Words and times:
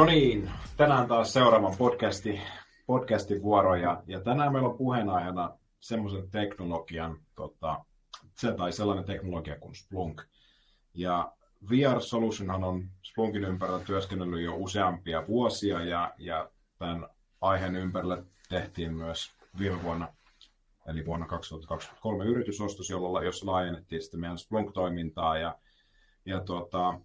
No 0.00 0.04
niin, 0.04 0.50
tänään 0.76 1.08
taas 1.08 1.32
seuraavan 1.32 1.76
podcasti, 1.76 2.40
podcastin 2.86 3.42
vuoro 3.42 3.74
ja, 3.74 4.02
ja 4.06 4.20
tänään 4.20 4.52
meillä 4.52 4.68
on 4.68 4.78
puheenaiheena 4.78 5.58
semmoisen 5.80 6.30
teknologian, 6.30 7.16
tota, 7.34 7.84
se 8.36 8.52
tai 8.52 8.72
sellainen 8.72 9.04
teknologia 9.04 9.58
kuin 9.58 9.74
Splunk. 9.74 10.22
Ja 10.94 11.32
VR 11.70 12.00
Solutionhan 12.00 12.64
on 12.64 12.88
Splunkin 13.02 13.44
ympärillä 13.44 13.80
työskennellyt 13.80 14.44
jo 14.44 14.56
useampia 14.56 15.26
vuosia 15.28 15.84
ja, 15.84 16.14
ja 16.18 16.50
tämän 16.78 17.06
aiheen 17.40 17.76
ympärillä 17.76 18.22
tehtiin 18.48 18.94
myös 18.94 19.30
viime 19.58 19.82
vuonna, 19.82 20.08
eli 20.86 21.06
vuonna 21.06 21.26
2023 21.26 22.24
yritysostos, 22.24 22.90
jolla, 22.90 23.22
jossa 23.22 23.46
laajennettiin 23.46 24.02
sitten 24.02 24.20
meidän 24.20 24.38
Splunk-toimintaa 24.38 25.38
ja, 25.38 25.58
ja 26.24 26.40
tuota, 26.40 27.00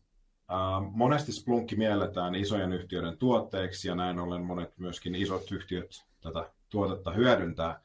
monesti 0.92 1.32
Splunkki 1.32 1.76
mielletään 1.76 2.36
isojen 2.36 2.74
yhtiöiden 2.74 3.18
tuotteiksi 3.18 3.88
ja 3.88 3.96
näin 3.96 4.20
ollen 4.20 4.42
monet 4.42 4.78
myöskin 4.78 5.16
isot 5.16 5.52
yhtiöt 5.52 6.06
tätä 6.22 6.50
tuotetta 6.70 7.12
hyödyntää. 7.12 7.80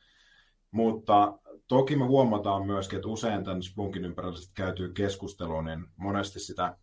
Mutta 0.71 1.39
toki 1.71 1.97
me 1.97 2.05
huomataan 2.05 2.67
myöskin, 2.67 2.97
että 2.97 3.09
usein 3.09 3.45
tämän 3.45 3.63
Splunkin 3.63 4.05
ympärillä 4.05 4.39
käytyy 4.55 4.93
keskustelua, 4.93 5.63
niin 5.63 5.87
monesti 5.97 6.41
sitä 6.41 6.77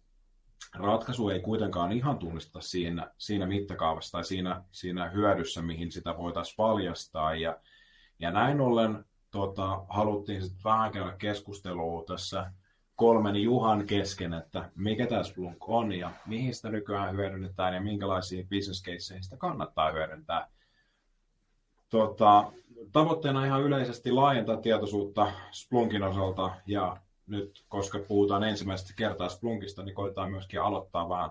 ratkaisu 0.75 1.29
ei 1.29 1.39
kuitenkaan 1.39 1.91
ihan 1.91 2.17
tunnista 2.17 2.61
siinä, 2.61 3.11
siinä 3.17 3.45
mittakaavassa 3.45 4.11
tai 4.11 4.23
siinä, 4.23 4.63
siinä 4.71 5.09
hyödyssä, 5.09 5.61
mihin 5.61 5.91
sitä 5.91 6.17
voitaisiin 6.17 6.55
paljastaa. 6.57 7.35
Ja, 7.35 7.57
ja 8.19 8.31
näin 8.31 8.61
ollen 8.61 9.05
tota, 9.31 9.85
haluttiin 9.89 10.41
sitten 10.41 10.63
vähän 10.63 10.91
käydä 10.91 11.11
keskustelua 11.17 12.03
tässä 12.07 12.51
kolmen 12.95 13.35
Juhan 13.35 13.85
kesken, 13.85 14.33
että 14.33 14.71
mikä 14.75 15.07
tämä 15.07 15.23
Splunk 15.23 15.69
on 15.69 15.91
ja 15.91 16.11
mihin 16.25 16.55
sitä 16.55 16.69
nykyään 16.69 17.15
hyödynnetään 17.15 17.73
ja 17.73 17.81
minkälaisia 17.81 18.43
business 18.49 18.83
caseja 18.83 19.21
sitä 19.21 19.37
kannattaa 19.37 19.91
hyödyntää. 19.91 20.47
Tota, 21.89 22.51
tavoitteena 22.91 23.45
ihan 23.45 23.63
yleisesti 23.63 24.11
laajentaa 24.11 24.57
tietoisuutta 24.57 25.31
Splunkin 25.51 26.03
osalta 26.03 26.51
ja 26.65 26.97
nyt, 27.27 27.65
koska 27.69 27.99
puhutaan 28.07 28.43
ensimmäistä 28.43 28.93
kertaa 28.95 29.29
Splunkista, 29.29 29.83
niin 29.83 29.95
koetaan 29.95 30.31
myöskin 30.31 30.61
aloittaa 30.61 31.09
vähän 31.09 31.29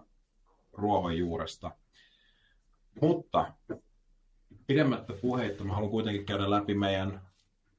ruohonjuuresta. 0.72 1.70
Mutta 3.00 3.52
pidemmättä 4.66 5.12
puheitta 5.12 5.64
mä 5.64 5.74
haluan 5.74 5.90
kuitenkin 5.90 6.26
käydä 6.26 6.50
läpi 6.50 6.74
meidän 6.74 7.20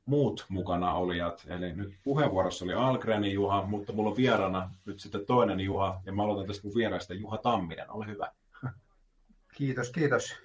muut 0.05 0.45
mukana 0.49 0.93
olijat. 0.93 1.45
Eli 1.47 1.73
nyt 1.73 1.93
puheenvuorossa 2.03 2.65
oli 2.65 2.73
Algrenin 2.73 3.33
Juha, 3.33 3.63
mutta 3.65 3.93
mulla 3.93 4.09
on 4.09 4.17
vierana 4.17 4.71
nyt 4.85 4.99
sitten 4.99 5.25
toinen 5.25 5.59
Juha, 5.59 6.01
ja 6.05 6.11
mä 6.11 6.23
aloitan 6.23 6.47
tästä 6.47 6.67
mun 6.67 6.75
vieraista 6.75 7.13
Juha 7.13 7.37
Tamminen. 7.37 7.91
Ole 7.91 8.07
hyvä. 8.07 8.31
Kiitos, 9.55 9.89
kiitos. 9.89 10.35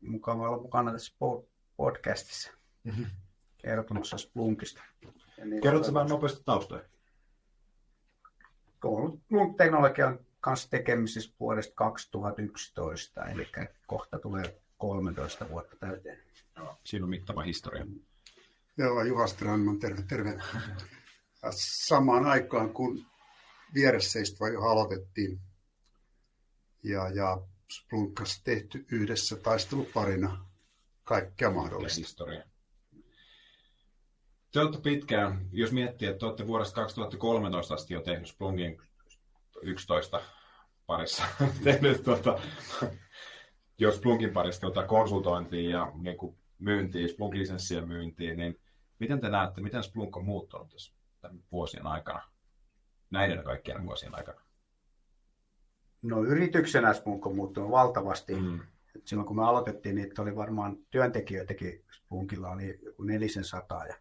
Mukava 0.00 0.48
olla 0.48 0.62
mukana 0.62 0.92
tässä 0.92 1.14
podcastissa 1.76 2.52
mm-hmm. 2.84 3.06
kertomassa 3.58 4.18
Splunkista. 4.18 4.82
Kerrotko 5.62 5.94
vähän 5.94 6.08
nopeasti 6.08 6.42
taustoja? 6.44 6.84
Splunk-teknologian 8.78 10.18
kanssa 10.40 10.70
tekemisissä 10.70 11.34
vuodesta 11.40 11.74
2011, 11.74 13.24
eli 13.24 13.48
kohta 13.86 14.18
tulee 14.18 14.60
13 14.78 15.48
vuotta 15.48 15.76
täyteen. 15.76 16.18
Siinä 16.84 17.04
on 17.04 17.10
mittava 17.10 17.42
historia. 17.42 17.86
Joo, 18.78 19.02
Juha 19.02 19.26
Strandman, 19.26 19.78
terve, 19.78 20.02
terve. 20.02 20.38
Samaan 21.50 22.24
aikaan, 22.24 22.72
kun 22.72 23.06
vieressä 23.74 24.18
istuva 24.18 24.48
jo 24.48 24.60
aloitettiin 24.62 25.40
ja, 26.82 27.08
ja 27.08 27.38
Splunkas 27.72 28.42
tehty 28.44 28.86
yhdessä 28.90 29.36
taisteluparina 29.36 30.46
kaikkea 31.04 31.50
mahdollista. 31.50 32.00
Historia. 32.00 32.44
Te 34.52 34.60
olette 34.60 34.78
pitkään, 34.78 35.48
jos 35.52 35.72
miettii, 35.72 36.08
että 36.08 36.26
olette 36.26 36.46
vuodesta 36.46 36.74
2013 36.74 37.74
asti 37.74 37.94
jo 37.94 38.00
tehnyt 38.00 38.28
Splunkin 38.28 38.82
11 39.62 40.20
parissa, 40.86 41.22
tehnyt 41.64 42.02
tuota, 42.02 42.38
jos 43.78 43.96
Splunkin 43.96 44.32
parissa 44.32 44.60
tuota 44.60 44.86
konsultointia 44.86 45.70
ja 45.70 45.92
niin 45.94 46.16
kuin 46.16 46.36
myyntiä, 46.58 47.06
Splunk-lisenssien 47.06 47.88
myyntiin, 47.88 48.36
niin 48.36 48.60
Miten 48.98 49.20
te 49.20 49.28
näette, 49.28 49.60
miten 49.60 49.82
Splunk 49.82 50.16
on 50.16 50.24
muuttunut 50.24 50.68
tässä 50.68 50.92
tämän 51.20 51.38
vuosien 51.52 51.86
aikana, 51.86 52.22
näiden 53.10 53.44
kaikkien 53.44 53.86
vuosien 53.86 54.14
aikana? 54.14 54.40
No 56.02 56.24
yrityksenä 56.24 56.92
Splunk 56.92 57.26
on 57.26 57.36
muuttunut 57.36 57.70
valtavasti. 57.70 58.34
Mm. 58.34 58.60
Et 58.96 59.06
silloin 59.06 59.26
kun 59.26 59.36
me 59.36 59.44
aloitettiin, 59.44 59.94
niin 59.94 60.12
oli 60.18 60.36
varmaan 60.36 60.76
työntekijöitäkin 60.90 61.84
Splunkilla 61.92 62.50
oli 62.50 62.80
joku 62.82 63.02
400 63.02 63.86
ja, 63.86 63.94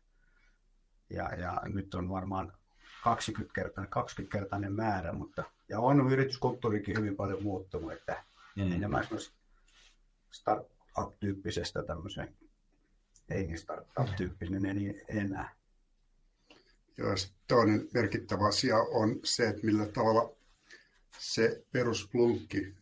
ja, 1.10 1.36
ja 1.36 1.62
nyt 1.66 1.96
on 1.96 2.10
varmaan 2.10 2.54
20 3.04 3.54
kertainen, 3.54 3.90
20 3.90 4.38
kertainen 4.38 4.74
määrä, 4.74 5.14
mutta 5.14 5.44
ja 5.70 5.80
on 5.80 6.12
yrityskulttuurikin 6.12 6.98
hyvin 6.98 7.16
paljon 7.16 7.44
muuttunut, 7.44 7.94
että 7.94 8.24
mm. 8.56 8.72
enemmän 8.72 9.08
startup-tyyppisestä 10.32 11.84
tämmöiseen 11.84 12.36
ei 13.30 13.58
startup-tyyppinen 13.58 14.64
enää. 15.08 15.56
Joo, 16.98 17.16
toinen 17.48 17.90
merkittävä 17.94 18.48
asia 18.48 18.78
on 18.78 19.20
se, 19.24 19.48
että 19.48 19.66
millä 19.66 19.86
tavalla 19.86 20.30
se 21.20 21.64
perusplunkki, 21.72 22.74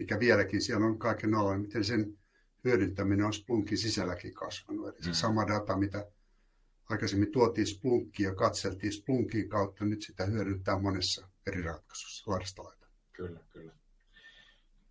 mikä 0.00 0.20
vieläkin 0.20 0.62
siellä 0.62 0.86
on 0.86 0.98
kaiken 0.98 1.34
alla, 1.34 1.58
miten 1.58 1.84
sen 1.84 2.18
hyödyntäminen 2.64 3.26
on 3.26 3.32
Splunkin 3.32 3.78
sisälläkin 3.78 4.34
kasvanut. 4.34 4.88
Eli 4.88 5.02
se 5.02 5.08
mm. 5.08 5.14
sama 5.14 5.46
data, 5.46 5.76
mitä 5.76 6.06
aikaisemmin 6.90 7.32
tuotiin 7.32 7.66
Splunkiin 7.66 8.26
ja 8.26 8.34
katseltiin 8.34 8.92
Splunkin 8.92 9.48
kautta, 9.48 9.84
nyt 9.84 10.02
sitä 10.02 10.24
hyödyntää 10.24 10.78
monessa 10.78 11.28
eri 11.46 11.62
ratkaisussa 11.62 12.30
laidasta 12.30 12.62
Kyllä, 13.12 13.40
kyllä. 13.50 13.72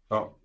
No, 0.09 0.40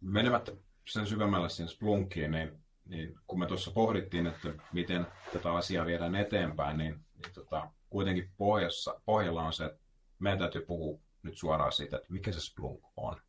menemättä 0.00 0.52
sen 0.88 1.06
syvemmälle 1.06 1.48
sinne 1.48 1.70
Splunkiin, 1.70 2.30
niin 2.30 2.60
niin 2.90 3.14
kun 3.26 3.38
me 3.38 3.46
tuossa 3.46 3.70
pohdittiin, 3.70 4.26
että 4.26 4.48
miten 4.72 5.06
tätä 5.32 5.52
asiaa 5.54 5.86
viedään 5.86 6.14
eteenpäin, 6.14 6.78
niin, 6.78 6.94
niin 6.94 7.34
tota, 7.34 7.70
kuitenkin 7.90 8.30
pohjassa, 8.36 9.00
pohjalla 9.04 9.42
on 9.42 9.52
se, 9.52 9.64
että 9.64 9.78
meidän 10.18 10.38
täytyy 10.38 10.60
puhua 10.66 11.00
nyt 11.22 11.38
suoraan 11.38 11.72
siitä, 11.72 11.96
että 11.96 12.12
mikä 12.12 12.32
se 12.32 12.40
Splunk 12.40 12.80
on. 12.96 13.20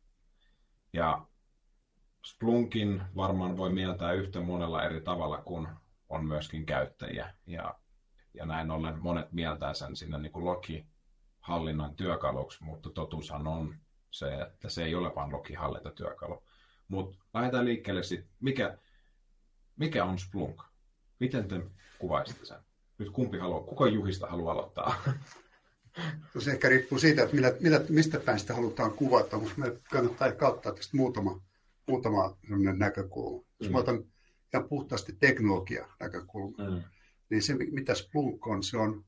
Ja 0.92 1.26
Splunkin 2.24 3.02
varmaan 3.16 3.56
voi 3.56 3.72
mieltää 3.72 4.12
yhtä 4.12 4.40
monella 4.40 4.84
eri 4.84 5.00
tavalla 5.00 5.42
kuin 5.42 5.68
on 6.08 6.26
myöskin 6.26 6.66
käyttäjiä. 6.66 7.34
Ja, 7.46 7.74
ja 8.34 8.46
näin 8.46 8.70
ollen 8.70 9.02
monet 9.02 9.32
mieltää 9.32 9.74
sen 9.74 9.96
sinne 9.96 10.18
niin 10.18 10.32
kuin 10.32 10.44
logihallinnan 10.44 11.96
työkaluksi, 11.96 12.64
mutta 12.64 12.90
totuushan 12.90 13.46
on 13.46 13.74
se, 14.10 14.34
että 14.34 14.68
se 14.68 14.84
ei 14.84 14.94
ole 14.94 15.14
vain 15.14 15.32
logihallintatyökalu. 15.32 16.42
Mutta 16.88 17.18
lähdetään 17.34 17.64
liikkeelle 17.64 18.02
sitten, 18.02 18.30
mikä, 18.40 18.78
mikä 19.76 20.04
on 20.04 20.18
Splunk? 20.18 20.62
Miten 21.20 21.48
te 21.48 21.60
kuvaisitte 21.98 22.46
sen? 22.46 22.60
Nyt 22.98 23.10
kumpi 23.10 23.38
haluaa, 23.38 23.62
kuka 23.62 23.86
Juhista 23.86 24.26
haluaa 24.26 24.52
aloittaa? 24.52 24.94
Se 26.38 26.50
ehkä 26.50 26.68
riippuu 26.68 26.98
siitä, 26.98 27.22
että 27.22 27.34
millä, 27.34 27.52
millä, 27.60 27.80
mistä 27.88 28.20
päin 28.20 28.38
sitä 28.38 28.54
halutaan 28.54 28.90
kuvata, 28.90 29.38
mutta 29.38 29.54
me 29.56 29.72
kannattaa 29.90 30.28
ehkä 30.28 30.48
ottaa 30.48 30.72
tästä 30.72 30.96
muutama, 30.96 31.42
muutama 31.88 32.36
näkökulma. 32.76 33.44
Jos 33.60 33.68
mm. 33.68 33.72
mä 33.72 33.78
otan 33.78 34.04
ihan 34.54 34.68
puhtaasti 34.68 35.12
teknologia 35.20 35.88
näkökulma, 36.00 36.70
mm. 36.70 36.82
niin 37.30 37.42
se 37.42 37.54
mitä 37.54 37.94
Splunk 37.94 38.46
on, 38.46 38.62
se 38.62 38.76
on 38.76 39.04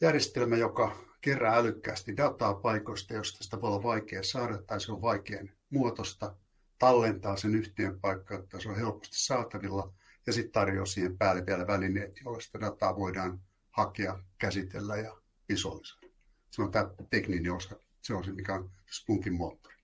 järjestelmä, 0.00 0.56
joka 0.56 0.96
kerää 1.20 1.56
älykkäästi 1.56 2.16
dataa 2.16 2.54
paikoista, 2.54 3.14
josta 3.14 3.44
sitä 3.44 3.60
voi 3.60 3.70
olla 3.70 3.82
vaikea 3.82 4.22
saada 4.22 4.62
tai 4.62 4.80
se 4.80 4.92
on 4.92 5.02
vaikean 5.02 5.50
muotosta 5.70 6.36
tallentaa 6.78 7.36
sen 7.36 7.54
yhtiön 7.54 8.00
paikka, 8.00 8.34
että 8.34 8.60
se 8.60 8.68
on 8.68 8.76
helposti 8.76 9.20
saatavilla 9.20 9.94
ja 10.26 10.32
sitten 10.32 10.52
tarjoaa 10.52 10.86
siihen 10.86 11.18
päälle 11.18 11.46
vielä 11.46 11.66
välineet, 11.66 12.20
joilla 12.24 12.40
sitä 12.40 12.60
dataa 12.60 12.96
voidaan 12.96 13.40
hakea, 13.70 14.18
käsitellä 14.38 14.96
ja 14.96 15.21
visualisoida. 15.48 16.06
Se 16.50 16.62
on 16.62 16.70
tämä 16.70 16.90
tekninen 17.10 17.52
osa, 17.52 17.76
se 18.02 18.14
on 18.14 18.24
se, 18.24 18.32
mikä 18.32 18.54
on 18.54 18.70
Splunkin 18.90 19.34
moottori. 19.34 19.74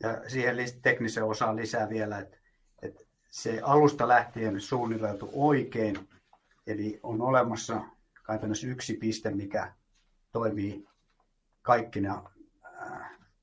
Ja 0.00 0.30
siihen 0.30 0.56
teknisen 0.82 1.24
osaan 1.24 1.56
lisää 1.56 1.88
vielä, 1.88 2.18
että, 2.18 2.36
että 2.82 3.04
se 3.30 3.60
alusta 3.62 4.08
lähtien 4.08 4.60
suunniteltu 4.60 5.30
oikein, 5.32 6.08
eli 6.66 7.00
on 7.02 7.20
olemassa 7.20 7.82
käytännössä 8.26 8.66
yksi 8.66 8.94
piste, 8.94 9.30
mikä 9.30 9.74
toimii 10.32 10.88
kaikkina 11.62 12.30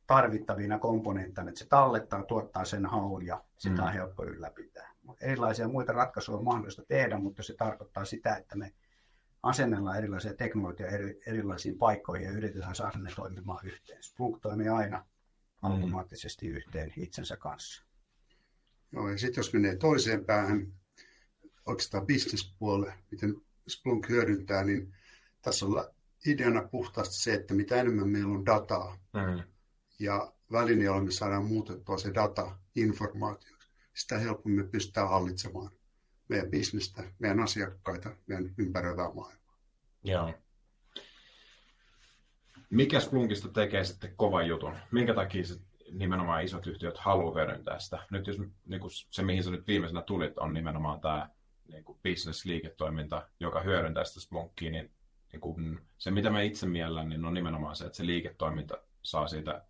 tarvittavina 0.08 0.80
komponentteina, 0.80 1.50
että 1.50 1.60
se 1.60 1.68
tallettaa, 1.68 2.24
tuottaa 2.24 2.66
sen 2.66 2.86
haun 2.86 3.26
ja 3.26 3.44
sitä 3.58 3.82
mm. 3.82 3.88
on 3.88 3.94
helppo 3.94 4.24
ylläpitää. 4.24 4.92
Erilaisia 5.22 5.68
muita 5.68 5.94
ratkaisuja 5.94 6.38
on 6.38 6.44
mahdollista 6.44 6.84
tehdä, 6.88 7.18
mutta 7.18 7.44
se 7.44 7.54
tarkoittaa 7.54 8.06
sitä, 8.06 8.36
että 8.36 8.56
me 8.56 8.74
asennellaan 9.46 9.98
erilaisia 9.98 10.34
teknologioita 10.34 10.96
eri, 10.96 11.20
erilaisiin 11.28 11.78
paikkoihin 11.78 12.26
ja 12.26 12.32
yritetään 12.32 12.76
saada 12.76 13.00
ne 13.00 13.12
toimimaan 13.16 13.68
yhteen. 13.68 14.04
Splunk 14.04 14.40
toimii 14.42 14.68
aina 14.68 14.98
mm. 14.98 15.06
automaattisesti 15.62 16.48
yhteen 16.48 16.94
itsensä 16.98 17.38
kanssa. 17.38 17.84
Joo, 18.92 19.10
ja 19.10 19.18
sitten 19.18 19.40
jos 19.40 19.54
menee 19.54 19.76
toiseen 19.76 20.26
päähän, 20.26 20.74
oikeastaan 21.66 22.06
bisnespuolelle, 22.06 22.94
miten 23.12 23.36
Splunk 23.68 24.10
hyödyntää, 24.10 24.64
niin 24.64 24.94
tässä 25.42 25.66
on 25.66 25.90
ideana 26.26 26.68
puhtaasti 26.68 27.16
se, 27.16 27.34
että 27.34 27.54
mitä 27.54 27.76
enemmän 27.76 28.10
meillä 28.10 28.34
on 28.34 28.46
dataa 28.46 28.98
mm. 29.14 29.44
ja 30.00 30.34
väline, 30.52 30.84
jolla 30.84 31.04
me 31.04 31.12
saadaan 31.12 31.46
muutettua 31.46 31.98
se 31.98 32.14
data 32.14 32.60
informaatioksi, 32.76 33.70
sitä 33.94 34.18
helpommin 34.18 34.66
me 34.66 34.72
pystytään 34.72 35.10
hallitsemaan 35.10 35.72
meidän 36.28 36.52
bisnestä, 36.52 37.04
meidän 37.20 37.40
asiakkaita, 37.40 38.10
meidän 38.28 38.54
ympäröivää 38.58 39.14
maailmaa. 39.14 39.58
Joo. 40.04 40.34
Mikä 42.70 43.00
Splunkista 43.00 43.50
tekee 43.50 43.84
sitten 43.84 44.14
kovan 44.16 44.48
jutun? 44.48 44.76
Minkä 44.92 45.14
takia 45.14 45.46
se 45.46 45.56
nimenomaan 45.92 46.44
isot 46.44 46.68
yhtiöt 46.68 46.98
haluaa 46.98 47.34
hyödyntää 47.34 47.80
sitä? 47.80 48.00
Nyt 48.12 48.28
jos 48.28 48.38
niin 48.66 48.82
kuin 48.82 48.92
se, 48.92 49.24
mihin 49.24 49.44
sä 49.44 49.52
nyt 49.52 49.68
viimeisenä 49.68 50.02
tulit, 50.02 50.38
on 50.38 50.54
nimenomaan 50.54 51.02
tämä 51.02 51.30
niin 51.68 51.84
kuin 51.84 52.00
business-liiketoiminta, 52.04 53.28
joka 53.40 53.62
hyödyntää 53.62 54.04
sitä 54.04 54.20
Splunkia, 54.20 54.72
niin, 54.72 54.92
niin 55.32 55.42
kuin 55.42 55.80
se 55.98 56.12
mitä 56.12 56.30
mä 56.30 56.42
itse 56.42 56.66
miellän, 56.66 57.10
niin 57.10 57.26
on 57.26 57.34
nimenomaan 57.34 57.76
se, 57.76 57.86
että 57.86 57.98
se 57.98 58.06
liiketoiminta 58.06 58.78
saa 59.04 59.28
siitä 59.28 59.66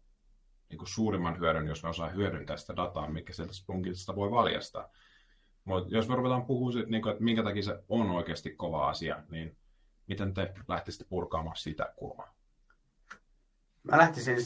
niin 0.69 0.77
kuin 0.77 0.89
suurimman 0.89 1.39
hyödyn, 1.39 1.67
jos 1.67 1.83
me 1.83 1.89
osaa 1.89 2.09
hyödyntää 2.09 2.57
sitä 2.57 2.75
dataa, 2.75 3.09
mikä 3.09 3.33
sieltä 3.33 3.53
Splunkista 3.53 4.15
voi 4.15 4.31
valjastaa. 4.31 4.89
Mutta 5.65 5.95
jos 5.95 6.09
me 6.09 6.15
ruvetaan 6.15 6.45
puhumaan 6.45 6.73
siitä, 6.73 6.89
niin 6.89 7.01
kuin, 7.01 7.11
että 7.11 7.23
minkä 7.23 7.43
takia 7.43 7.63
se 7.63 7.83
on 7.89 8.11
oikeasti 8.11 8.51
kova 8.51 8.89
asia, 8.89 9.23
niin 9.29 9.57
miten 10.07 10.33
te 10.33 10.53
lähtisitte 10.67 11.05
purkaamaan 11.09 11.57
sitä 11.57 11.93
kulmaa? 11.95 12.33
Mä 13.83 13.97
lähtisin 13.97 14.37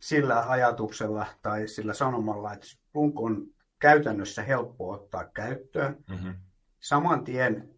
sillä 0.00 0.50
ajatuksella 0.50 1.26
tai 1.42 1.68
sillä 1.68 1.94
sanomalla, 1.94 2.52
että 2.52 2.66
Splunk 2.66 3.20
on 3.20 3.46
käytännössä 3.78 4.42
helppo 4.42 4.90
ottaa 4.90 5.24
käyttöön. 5.24 6.04
Mm-hmm. 6.08 6.34
Saman 6.80 7.24
tien 7.24 7.74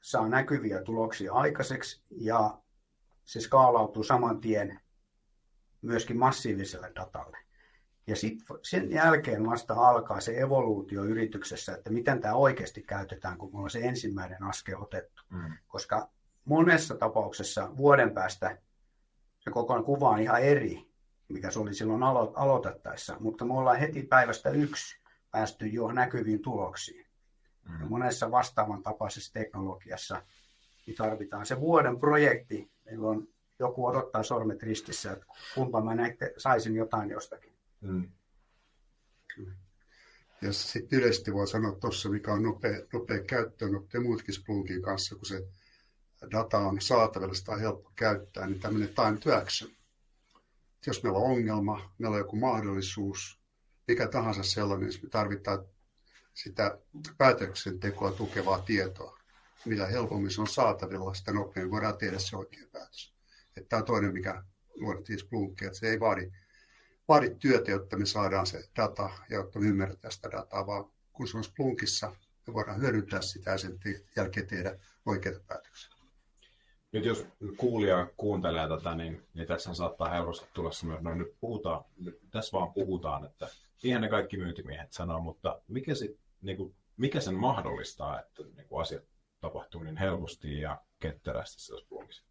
saa 0.00 0.28
näkyviä 0.28 0.82
tuloksia 0.82 1.32
aikaiseksi 1.32 2.02
ja 2.10 2.58
se 3.24 3.40
skaalautuu 3.40 4.02
saman 4.02 4.40
tien 4.40 4.80
myöskin 5.82 6.18
massiiviselle 6.18 6.92
datalle. 6.94 7.38
Ja 8.12 8.16
sitten 8.16 8.56
sen 8.62 8.90
jälkeen 8.90 9.46
vasta 9.46 9.74
alkaa 9.74 10.20
se 10.20 10.38
evoluutio 10.40 11.04
yrityksessä, 11.04 11.74
että 11.74 11.90
miten 11.90 12.20
tämä 12.20 12.34
oikeasti 12.34 12.82
käytetään, 12.82 13.38
kun 13.38 13.50
on 13.52 13.70
se 13.70 13.80
ensimmäinen 13.80 14.42
askel 14.42 14.82
otettu. 14.82 15.22
Mm. 15.30 15.52
Koska 15.66 16.08
monessa 16.44 16.94
tapauksessa 16.94 17.76
vuoden 17.76 18.10
päästä 18.10 18.58
se 19.38 19.50
koko 19.50 19.82
kuva 19.82 20.08
on 20.08 20.20
ihan 20.20 20.42
eri, 20.42 20.90
mikä 21.28 21.50
se 21.50 21.58
oli 21.58 21.74
silloin 21.74 22.02
alo- 22.02 22.32
aloitettaessa. 22.34 23.16
Mutta 23.20 23.44
me 23.44 23.54
ollaan 23.54 23.78
heti 23.78 24.02
päivästä 24.02 24.50
yksi 24.50 24.96
päästy 25.30 25.66
jo 25.66 25.92
näkyviin 25.92 26.42
tuloksiin. 26.42 27.06
Mm. 27.68 27.80
Ja 27.80 27.86
monessa 27.86 28.30
vastaavan 28.30 28.82
tapaisessa 28.82 29.32
teknologiassa 29.32 30.22
niin 30.86 30.96
tarvitaan 30.96 31.46
se 31.46 31.60
vuoden 31.60 31.98
projekti, 31.98 32.70
milloin 32.84 33.34
joku 33.58 33.86
odottaa 33.86 34.22
sormet 34.22 34.62
ristissä, 34.62 35.12
että 35.12 35.26
kumpa 35.54 35.80
mä 35.80 35.94
näitte, 35.94 36.34
saisin 36.36 36.76
jotain 36.76 37.10
jostakin. 37.10 37.51
Mm. 37.82 38.08
Ja 40.42 40.52
sitten 40.52 40.98
yleisesti 40.98 41.32
voi 41.32 41.48
sanoa 41.48 41.72
tuossa, 41.72 42.08
mikä 42.08 42.32
on 42.32 42.42
nopea, 42.42 42.80
nopea 42.92 43.20
käyttöönotto 43.20 43.96
ja 43.96 44.00
muutkin 44.00 44.34
Splunkin 44.34 44.82
kanssa, 44.82 45.14
kun 45.14 45.26
se 45.26 45.48
data 46.30 46.58
on 46.58 46.80
saatavilla, 46.80 47.34
sitä 47.34 47.52
on 47.52 47.60
helppo 47.60 47.92
käyttää, 47.96 48.46
niin 48.46 48.60
tämmöinen 48.60 48.88
time 48.88 49.18
to 49.20 49.36
action. 49.36 49.70
Jos 50.86 51.02
meillä 51.02 51.18
on 51.18 51.30
ongelma, 51.30 51.94
meillä 51.98 52.14
on 52.14 52.20
joku 52.20 52.36
mahdollisuus, 52.36 53.40
mikä 53.88 54.08
tahansa 54.08 54.42
sellainen, 54.42 54.88
niin 54.88 55.00
me 55.02 55.08
tarvitaan 55.08 55.64
sitä 56.34 56.78
päätöksentekoa 57.18 58.12
tukevaa 58.12 58.60
tietoa. 58.60 59.18
Mitä 59.64 59.86
helpommin 59.86 60.30
se 60.30 60.40
on 60.40 60.46
saatavilla, 60.46 61.14
sitä 61.14 61.32
nopeammin 61.32 61.70
voidaan 61.70 61.98
tehdä 61.98 62.18
se 62.18 62.36
oikea 62.36 62.66
päätös. 62.72 63.14
Tämä 63.68 63.80
on 63.80 63.86
toinen, 63.86 64.12
mikä 64.12 64.44
luodettiin 64.74 65.18
Splunkia, 65.18 65.66
että 65.66 65.78
se 65.78 65.90
ei 65.90 66.00
vaadi 66.00 66.30
vaadi 67.12 67.36
työtä, 67.38 67.70
jotta 67.70 67.96
me 67.96 68.06
saadaan 68.06 68.46
se 68.46 68.68
data 68.76 69.10
ja 69.30 69.36
jotta 69.36 69.58
me 69.58 69.66
ymmärretään 69.66 70.12
sitä 70.12 70.30
dataa, 70.30 70.66
vaan 70.66 70.84
kun 71.12 71.28
se 71.28 71.36
on 71.36 71.44
Splunkissa, 71.44 72.16
me 72.46 72.54
voidaan 72.54 72.80
hyödyntää 72.80 73.22
sitä 73.22 73.50
ja 73.50 73.58
sen 73.58 73.80
jälkeen 74.16 74.46
tehdä 74.46 74.78
oikeita 75.06 75.40
päätöksiä. 75.46 75.94
Nyt 76.92 77.04
jos 77.04 77.26
kuulija 77.56 78.06
kuuntelee 78.16 78.68
tätä, 78.68 78.94
niin, 78.94 79.22
niin 79.34 79.48
tässä 79.48 79.74
saattaa 79.74 80.08
helposti 80.08 80.46
tulla 80.52 80.72
semmoinen, 80.72 81.04
no 81.04 81.14
nyt 81.14 81.36
puhutaan, 81.40 81.84
nyt 81.98 82.20
tässä 82.30 82.58
vaan 82.58 82.72
puhutaan, 82.72 83.24
että 83.24 83.48
ihan 83.82 84.02
ne 84.02 84.08
kaikki 84.08 84.36
myyntimiehet 84.36 84.92
sanoo, 84.92 85.20
mutta 85.20 85.60
mikä, 85.68 85.94
sit, 85.94 86.20
niin 86.42 86.56
kuin, 86.56 86.74
mikä 86.96 87.20
sen 87.20 87.34
mahdollistaa, 87.34 88.20
että 88.20 88.42
niin 88.56 88.68
kuin 88.68 88.82
asiat 88.82 89.04
tapahtuu 89.40 89.82
niin 89.82 89.96
helposti 89.96 90.60
ja 90.60 90.80
ketterästi 91.00 91.62
siellä 91.62 91.84
Splunkissa? 91.84 92.24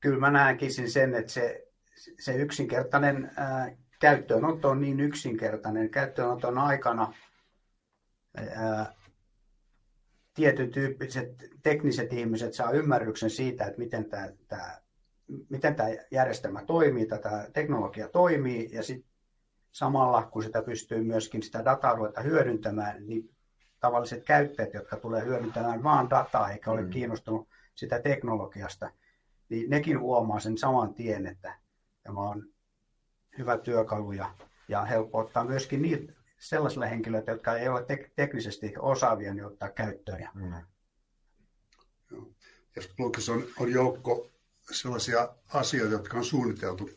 Kyllä 0.00 0.18
mä 0.18 0.30
näkisin 0.30 0.90
sen, 0.90 1.14
että 1.14 1.32
se, 1.32 1.68
se 2.20 2.34
yksinkertainen 2.34 3.30
ää, 3.36 3.70
käyttöönotto 4.00 4.68
on 4.70 4.80
niin 4.80 5.00
yksinkertainen. 5.00 5.90
Käyttöönoton 5.90 6.58
aikana 6.58 7.14
ää, 8.36 8.94
tietyn 10.34 10.70
tyyppiset 10.70 11.50
tekniset 11.62 12.12
ihmiset 12.12 12.54
saa 12.54 12.70
ymmärryksen 12.70 13.30
siitä, 13.30 13.64
että 13.64 13.78
miten 13.78 14.04
tämä, 14.04 14.28
tämä, 14.48 14.78
miten 15.48 15.74
tämä 15.74 15.88
järjestelmä 16.10 16.64
toimii, 16.64 17.06
tätä 17.06 17.50
teknologia 17.52 18.08
toimii, 18.08 18.68
ja 18.72 18.82
sitten 18.82 19.10
samalla 19.72 20.22
kun 20.22 20.42
sitä 20.42 20.62
pystyy 20.62 21.02
myöskin 21.02 21.42
sitä 21.42 21.64
dataa 21.64 21.94
ruveta 21.94 22.20
hyödyntämään, 22.20 23.06
niin 23.06 23.30
tavalliset 23.80 24.24
käyttäjät, 24.24 24.74
jotka 24.74 24.96
tulee 24.96 25.24
hyödyntämään 25.24 25.82
vaan 25.82 26.10
dataa 26.10 26.50
eikä 26.50 26.70
ole 26.70 26.82
mm. 26.82 26.90
kiinnostunut 26.90 27.48
sitä 27.74 28.00
teknologiasta, 28.00 28.90
niin 29.48 29.70
nekin 29.70 30.00
huomaa 30.00 30.40
sen 30.40 30.58
saman 30.58 30.94
tien, 30.94 31.26
että 31.26 31.58
tämä 32.02 32.20
on 32.20 32.48
hyvä 33.38 33.58
työkalu 33.58 34.12
ja, 34.12 34.34
ja 34.68 34.84
helppo 34.84 35.18
ottaa 35.18 35.44
myöskin 35.44 35.82
niitä 35.82 36.12
sellaisille 36.38 36.90
henkilöille, 36.90 37.30
jotka 37.30 37.56
ei 37.56 37.68
ole 37.68 37.80
tek- 37.80 38.10
teknisesti 38.16 38.74
osaavia, 38.78 39.34
niin 39.34 39.46
ottaa 39.46 39.68
käyttöön. 39.68 40.20
Ja... 40.20 40.30
Mm. 40.34 40.52
Ja 42.76 42.82
Splukissa 42.82 43.32
on, 43.32 43.44
on 43.60 43.72
joukko 43.72 44.30
sellaisia 44.70 45.28
asioita, 45.48 45.92
jotka 45.92 46.16
on 46.16 46.24
suunniteltu 46.24 46.90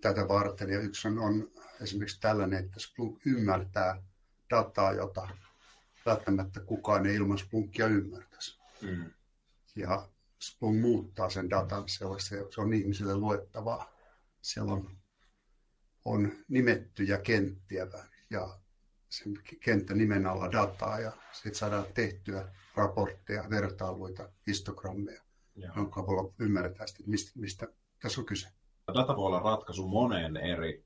tätä 0.00 0.28
varten. 0.28 0.70
Ja 0.70 0.80
yksi 0.80 1.08
on, 1.08 1.18
on 1.18 1.50
esimerkiksi 1.80 2.20
tällainen, 2.20 2.64
että 2.64 2.80
Splunk 2.80 3.26
ymmärtää 3.26 4.02
dataa, 4.50 4.92
jota 4.92 5.28
välttämättä 6.06 6.60
kukaan 6.60 7.06
ei 7.06 7.14
ilman 7.14 7.38
Splunkia 7.38 7.86
ymmärtäisi. 7.86 8.58
Mm. 8.82 9.10
Ja 9.76 10.08
Splunk 10.38 10.80
muuttaa 10.80 11.30
sen 11.30 11.50
datan 11.50 11.88
sellaisen, 11.88 12.46
se 12.50 12.60
on 12.60 12.72
ihmisille 12.72 13.16
luettavaa. 13.16 13.92
Siellä 14.42 14.72
on, 14.72 14.90
on 16.04 16.32
nimettyjä 16.48 17.18
kenttiä 17.18 17.86
ja 18.30 18.58
sen 19.08 19.38
kenttä 19.60 19.94
nimen 19.94 20.26
alla 20.26 20.52
dataa 20.52 20.98
ja 21.00 21.12
sitten 21.32 21.54
saadaan 21.54 21.86
tehtyä 21.94 22.52
raportteja, 22.74 23.44
vertailuita, 23.50 24.28
histogrammeja, 24.46 25.22
jonka 25.76 26.00
avulla 26.00 26.32
ymmärretään 26.38 26.88
sitten, 26.88 27.10
mistä, 27.10 27.32
mistä 27.34 27.66
tässä 28.02 28.20
on 28.20 28.26
kyse. 28.26 28.48
Data 28.94 29.16
voi 29.16 29.26
olla 29.26 29.40
ratkaisu 29.40 29.88
moneen 29.88 30.36
eri 30.36 30.84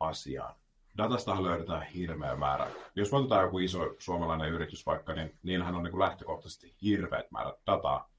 asiaan. 0.00 0.54
Datastahan 0.98 1.44
löydetään 1.44 1.82
hirveä 1.86 2.36
määrä. 2.36 2.70
Jos 2.94 3.12
otetaan 3.12 3.44
joku 3.44 3.58
iso 3.58 3.94
suomalainen 3.98 4.50
yritys 4.50 4.86
vaikka, 4.86 5.14
niin 5.14 5.38
niillähän 5.42 5.74
on 5.74 5.82
niin 5.82 5.98
lähtökohtaisesti 5.98 6.76
hirveät 6.82 7.30
määrät 7.30 7.54
dataa 7.66 8.11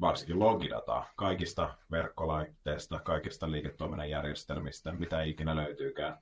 varsinkin 0.00 0.38
logidataa 0.38 1.10
kaikista 1.16 1.74
verkkolaitteista, 1.90 2.98
kaikista 2.98 3.50
liiketoiminnan 3.50 4.10
järjestelmistä, 4.10 4.92
mitä 4.92 5.22
ikinä 5.22 5.56
löytyykään, 5.56 6.18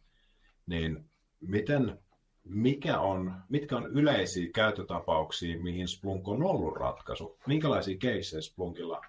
niin 0.67 1.11
miten, 1.41 1.99
mikä 2.45 3.01
on, 3.01 3.35
mitkä 3.49 3.77
on 3.77 3.87
yleisiä 3.87 4.51
käyttötapauksia, 4.55 5.63
mihin 5.63 5.89
Splunk 5.89 6.29
on 6.29 6.43
ollut 6.43 6.77
ratkaisu? 6.77 7.39
Minkälaisia 7.47 7.99
keissejä 7.99 8.41
Splunkilla 8.41 9.01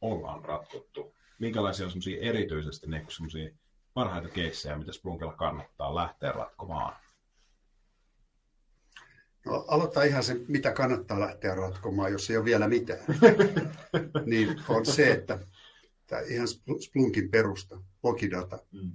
ollaan 0.00 0.44
ratkottu? 0.44 1.14
Minkälaisia 1.38 1.86
on 1.86 1.92
erityisesti 2.20 2.86
niin 2.86 3.58
parhaita 3.94 4.28
keissejä, 4.28 4.78
mitä 4.78 4.92
Splunkilla 4.92 5.32
kannattaa 5.32 5.94
lähteä 5.94 6.32
ratkomaan? 6.32 6.96
No, 9.46 9.64
aloittaa 9.68 10.02
ihan 10.02 10.22
se, 10.22 10.36
mitä 10.48 10.72
kannattaa 10.72 11.20
lähteä 11.20 11.54
ratkomaan, 11.54 12.12
jos 12.12 12.30
ei 12.30 12.36
ole 12.36 12.44
vielä 12.44 12.68
mitään. 12.68 13.00
niin 14.26 14.60
on 14.68 14.86
se, 14.86 15.12
että 15.12 15.38
tämä 16.06 16.22
ihan 16.22 16.48
Splunkin 16.80 17.30
perusta, 17.30 17.80
logidata. 18.02 18.58
Mm. 18.72 18.90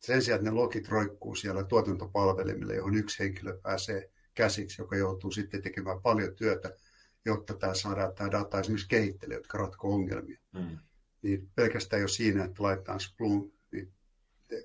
Sen 0.00 0.22
sijaan, 0.22 0.38
että 0.38 0.50
ne 0.50 0.54
logit 0.54 0.88
roikkuu 0.88 1.34
siellä 1.34 1.64
tuotantopalvelimille, 1.64 2.74
johon 2.74 2.94
yksi 2.94 3.18
henkilö 3.18 3.58
pääsee 3.62 4.10
käsiksi, 4.34 4.82
joka 4.82 4.96
joutuu 4.96 5.30
sitten 5.30 5.62
tekemään 5.62 6.02
paljon 6.02 6.36
työtä, 6.36 6.76
jotta 7.24 7.54
tämä 7.54 7.74
saadaan 7.74 8.14
tämä 8.14 8.30
data 8.30 8.60
esimerkiksi 8.60 8.88
kehittele, 8.88 9.34
jotka 9.34 9.58
ratkoo 9.58 9.94
ongelmia. 9.94 10.38
Mm. 10.52 10.78
Niin 11.22 11.50
pelkästään 11.54 12.02
jo 12.02 12.08
siinä, 12.08 12.44
että 12.44 12.62
laitetaan 12.62 13.00
Splunk, 13.00 13.52
niin 13.72 13.92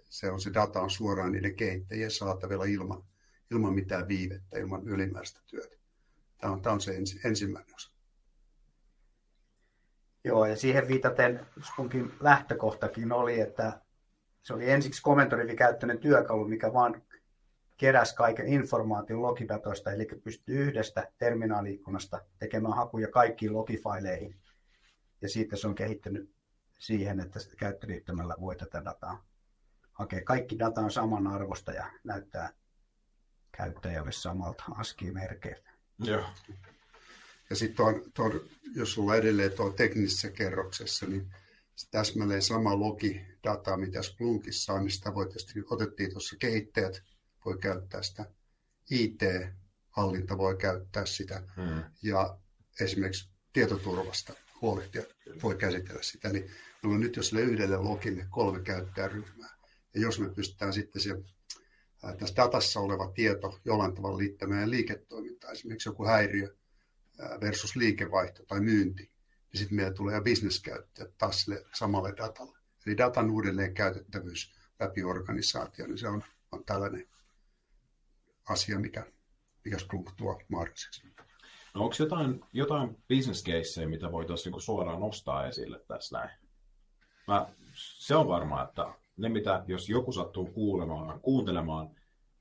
se 0.10 0.32
on 0.32 0.42
se 0.42 0.54
data 0.54 0.82
on 0.82 0.90
suoraan 0.90 1.32
niiden 1.32 1.56
kehittäjien 1.56 2.12
saatavilla 2.12 2.66
ilman, 2.66 3.04
ilman 3.54 3.74
mitään 3.74 4.08
viivettä, 4.08 4.60
ilman 4.60 4.88
ylimääräistä 4.88 5.42
työtä. 5.46 5.76
Tämä 6.38 6.54
on, 6.54 6.62
tämä 6.62 6.74
on 6.74 6.82
se 6.82 6.96
ensi, 6.96 7.20
ensimmäinen 7.28 7.76
osa. 7.76 7.92
Joo, 10.24 10.46
ja 10.46 10.56
siihen 10.56 10.88
viitaten 10.88 11.46
Spunkin 11.62 12.12
lähtökohtakin 12.20 13.12
oli, 13.12 13.40
että 13.40 13.82
se 14.42 14.54
oli 14.54 14.70
ensiksi 14.70 15.02
komentorivikäyttöinen 15.02 16.00
työkalu, 16.00 16.48
mikä 16.48 16.74
vaan 16.74 17.02
keräsi 17.78 18.16
kaiken 18.16 18.48
informaation 18.48 19.22
logidatoista, 19.22 19.92
eli 19.92 20.06
pystyi 20.24 20.58
yhdestä 20.58 21.12
terminaaliikkunasta 21.18 22.22
tekemään 22.40 22.76
hakuja 22.76 23.08
kaikkiin 23.08 23.54
logifaileihin. 23.54 24.36
Ja 25.22 25.30
siitä 25.30 25.56
se 25.56 25.68
on 25.68 25.76
kehittynyt 25.76 26.34
siihen, 26.80 27.20
että 27.20 27.40
käyttöliittymällä 27.58 28.36
voi 28.40 28.56
tätä 28.56 28.86
dataa 28.86 29.26
hakea. 29.92 30.22
Kaikki 30.24 30.60
data 30.60 30.82
on 30.82 30.92
samanarvosta 30.92 31.72
ja 31.72 31.92
näyttää 32.04 32.50
käyttäjälle 33.58 34.12
samalta 34.12 34.64
ASCII-merkeiltä. 34.76 35.70
Joo. 36.00 36.30
Ja 37.50 37.56
sitten 37.56 37.86
jos 38.76 38.94
sulla 38.94 39.16
edelleen 39.16 39.52
tuo 39.52 39.70
teknisessä 39.70 40.30
kerroksessa, 40.30 41.06
niin 41.06 41.34
täsmälleen 41.92 42.42
sama 42.42 42.80
logi 42.80 43.22
data, 43.44 43.78
mitä 43.78 44.02
Splunkissa 44.02 44.74
on, 44.74 44.84
niin 44.84 44.92
sitä 44.92 45.14
voi 45.14 45.26
tietysti, 45.26 45.64
otettiin 45.70 46.12
tuossa 46.12 46.36
kehittäjät, 46.40 47.04
voi 47.46 47.58
käyttää 47.58 48.04
sitä, 48.04 48.26
IT-hallinta 48.90 50.38
voi 50.38 50.58
käyttää 50.58 51.06
sitä, 51.06 51.44
hmm. 51.56 51.84
ja 52.04 52.38
esimerkiksi 52.82 53.30
tietoturvasta 53.54 54.34
huolehtia 54.62 55.04
voi 55.44 55.56
käsitellä 55.56 56.04
sitä. 56.04 56.30
Eli 56.30 56.40
meillä 56.40 56.96
on 56.96 57.00
nyt 57.00 57.16
jos 57.16 57.34
yhdelle 57.34 57.78
logille 57.78 58.28
kolme 58.30 58.60
käyttäjäryhmää, 58.60 59.58
ja 59.94 60.02
jos 60.02 60.20
me 60.20 60.30
pystytään 60.30 60.74
sitten 60.74 61.02
se 61.02 61.10
tässä 62.12 62.36
datassa 62.36 62.80
oleva 62.80 63.12
tieto 63.12 63.60
jollain 63.66 63.96
tavalla 63.96 64.18
liittämään 64.18 64.72
liiketoimintaan, 64.72 65.54
esimerkiksi 65.54 65.90
joku 65.90 66.06
häiriö 66.06 66.56
versus 67.42 67.76
liikevaihto 67.76 68.44
tai 68.46 68.60
myynti, 68.60 69.04
niin 69.04 69.60
sitten 69.60 69.76
meillä 69.76 69.94
tulee 69.94 70.22
bisneskäyttäjät 70.22 71.18
taas 71.18 71.42
sille 71.42 71.66
samalle 71.74 72.14
datalle. 72.18 72.58
Eli 72.88 72.98
datan 72.98 73.32
uudelleen 73.32 73.74
käytettävyys 73.74 74.54
läpi 74.80 75.04
organisaatio, 75.04 75.88
niin 75.88 75.98
se 75.98 76.08
on, 76.08 76.24
on 76.52 76.66
tällainen 76.66 77.08
asia, 78.50 78.80
mikä, 78.80 79.06
mikä 79.66 79.78
Splunk 79.78 80.12
tuo 80.18 80.42
mahdolliseksi. 80.48 81.04
No 81.74 81.84
onko 81.84 81.96
jotain, 82.00 82.46
jotain 82.54 83.04
business 83.10 83.44
caseja, 83.44 83.88
mitä 83.88 84.12
voitaisiin 84.12 84.52
niin 84.52 84.62
suoraan 84.62 85.00
nostaa 85.00 85.48
esille 85.48 85.80
tässä 85.88 86.18
näin? 86.18 86.30
Mä, 87.28 87.48
se 87.76 88.16
on 88.16 88.28
varmaa, 88.28 88.64
että 88.64 88.94
ne 89.18 89.30
mitä, 89.30 89.64
jos 89.68 89.90
joku 89.90 90.12
sattuu 90.12 90.46
kuulemaan, 90.46 91.20
kuuntelemaan, 91.20 91.90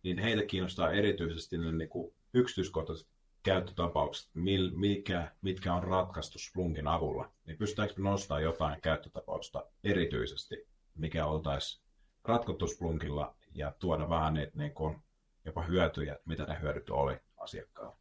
niin 0.03 0.19
heitä 0.19 0.43
kiinnostaa 0.47 0.93
erityisesti 0.93 1.59
ne 1.59 1.73
niin 1.73 1.89
kuin 1.89 2.15
yksityiskohtaiset 2.35 3.09
käyttötapaukset, 3.43 4.31
mil, 4.35 4.71
mikä, 4.75 5.31
mitkä 5.43 5.75
on 5.75 5.83
ratkaistu 5.83 6.39
Splunkin 6.39 6.89
avulla. 6.89 7.31
Niin 7.47 7.59
pystytäänkö 7.59 7.95
nostaa 7.99 8.41
jotain 8.41 8.81
käyttötapausta 8.81 9.67
erityisesti, 9.85 10.67
mikä 10.95 11.27
oltaisiin 11.27 11.83
ratkottu 12.25 12.67
Splunkilla 12.67 13.35
ja 13.55 13.73
tuoda 13.79 14.09
vähän 14.09 14.35
niitä 14.35 14.53
niin 14.55 14.75
kuin, 14.75 15.03
jopa 15.45 15.63
hyötyjä, 15.63 16.17
mitä 16.25 16.45
ne 16.45 16.61
hyödyt 16.61 16.91
oli 16.91 17.17
asiakkaalla? 17.37 17.97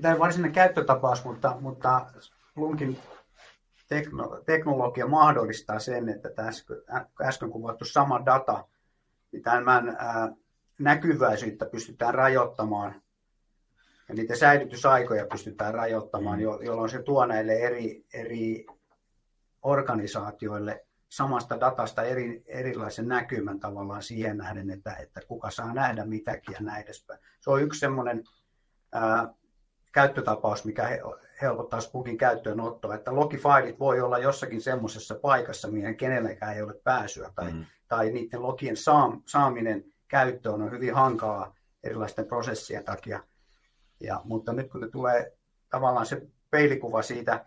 Tämä 0.00 0.14
on 0.14 0.20
varsinainen 0.20 0.54
käyttötapaus, 0.54 1.24
mutta, 1.24 1.56
mutta 1.60 2.06
Splunkin 2.50 2.98
tekno, 3.88 4.42
teknologia 4.46 5.06
mahdollistaa 5.06 5.78
sen, 5.78 6.08
että 6.08 6.30
tässä 6.30 6.64
äsken 7.22 7.50
kuvattu 7.50 7.84
sama 7.84 8.26
data, 8.26 8.64
niin 9.32 9.42
tämän 9.42 9.96
ää, 9.98 10.32
näkyväisyyttä 10.78 11.66
pystytään 11.66 12.14
rajoittamaan 12.14 13.02
ja 14.08 14.14
niitä 14.14 14.36
säilytysaikoja 14.36 15.26
pystytään 15.26 15.74
rajoittamaan, 15.74 16.38
mm. 16.38 16.42
jolloin 16.42 16.90
se 16.90 17.02
tuo 17.02 17.26
näille 17.26 17.52
eri, 17.52 18.04
eri 18.14 18.66
organisaatioille 19.62 20.84
samasta 21.08 21.60
datasta 21.60 22.02
eri, 22.02 22.42
erilaisen 22.46 23.08
näkymän 23.08 23.60
tavallaan 23.60 24.02
siihen 24.02 24.36
nähden, 24.36 24.70
että, 24.70 24.94
että 24.94 25.20
kuka 25.28 25.50
saa 25.50 25.74
nähdä 25.74 26.04
mitäkin 26.04 26.52
ja 26.52 26.60
näin 26.60 26.84
edespäin. 26.84 27.20
Se 27.40 27.50
on 27.50 27.62
yksi 27.62 27.80
semmoinen 27.80 28.24
ää, 28.92 29.34
käyttötapaus, 29.92 30.64
mikä 30.64 30.88
helpottaa 31.42 31.80
Spookin 31.80 32.18
käyttöönottoa, 32.18 32.94
että 32.94 33.14
logifailit 33.14 33.78
voi 33.78 34.00
olla 34.00 34.18
jossakin 34.18 34.60
semmoisessa 34.60 35.14
paikassa, 35.14 35.68
mihin 35.68 35.96
kenellekään 35.96 36.56
ei 36.56 36.62
ole 36.62 36.74
pääsyä, 36.84 37.32
tai, 37.34 37.52
mm. 37.52 37.64
tai 37.88 38.10
niiden 38.10 38.42
logien 38.42 38.76
saam, 38.76 39.22
saaminen 39.26 39.84
käyttöön 40.08 40.62
on 40.62 40.70
hyvin 40.70 40.94
hankalaa 40.94 41.54
erilaisten 41.84 42.26
prosessien 42.26 42.84
takia. 42.84 43.20
Ja, 44.00 44.20
mutta 44.24 44.52
nyt 44.52 44.70
kun 44.70 44.88
tulee 44.92 45.32
tavallaan 45.70 46.06
se 46.06 46.26
peilikuva 46.50 47.02
siitä 47.02 47.46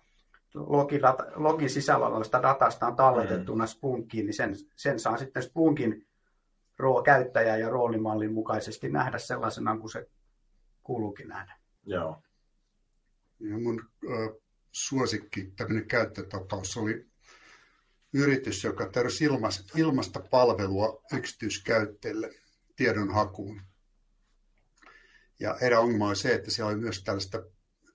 login, 0.53 1.01
login 1.35 1.69
sisällä 1.69 2.07
olevasta 2.07 2.41
datasta 2.41 2.87
on 2.87 2.95
talletettuna 2.95 3.63
mm. 3.63 3.67
Spunkiin, 3.67 4.25
niin 4.25 4.33
sen, 4.33 4.55
sen 4.75 4.99
saa 4.99 5.17
sitten 5.17 5.43
Spunkin 5.43 6.07
käyttäjä 7.05 7.57
ja 7.57 7.69
roolimallin 7.69 8.33
mukaisesti 8.33 8.89
nähdä 8.89 9.17
sellaisena 9.17 9.77
kuin 9.77 9.91
se 9.91 10.09
kuuluukin 10.83 11.27
nähdä. 11.27 11.53
Joo. 11.85 12.21
Ja 13.49 13.57
mun 13.59 13.89
äh, 14.05 14.41
suosikki 14.71 15.53
tämmöinen 15.55 15.87
käyttötapaus 15.87 16.77
oli 16.77 17.11
yritys, 18.13 18.63
joka 18.63 18.89
tarjosi 18.89 19.23
ilmasta, 19.23 19.79
ilmasta 19.79 20.19
palvelua 20.19 21.03
yksityiskäyttäjille 21.13 22.33
tiedonhakuun. 22.75 23.61
Ja 25.39 25.57
heidän 25.61 25.79
ongelma 25.79 26.07
oli 26.07 26.15
se, 26.15 26.33
että 26.33 26.51
siellä 26.51 26.71
oli 26.71 26.79
myös 26.79 27.03
tällaista 27.03 27.43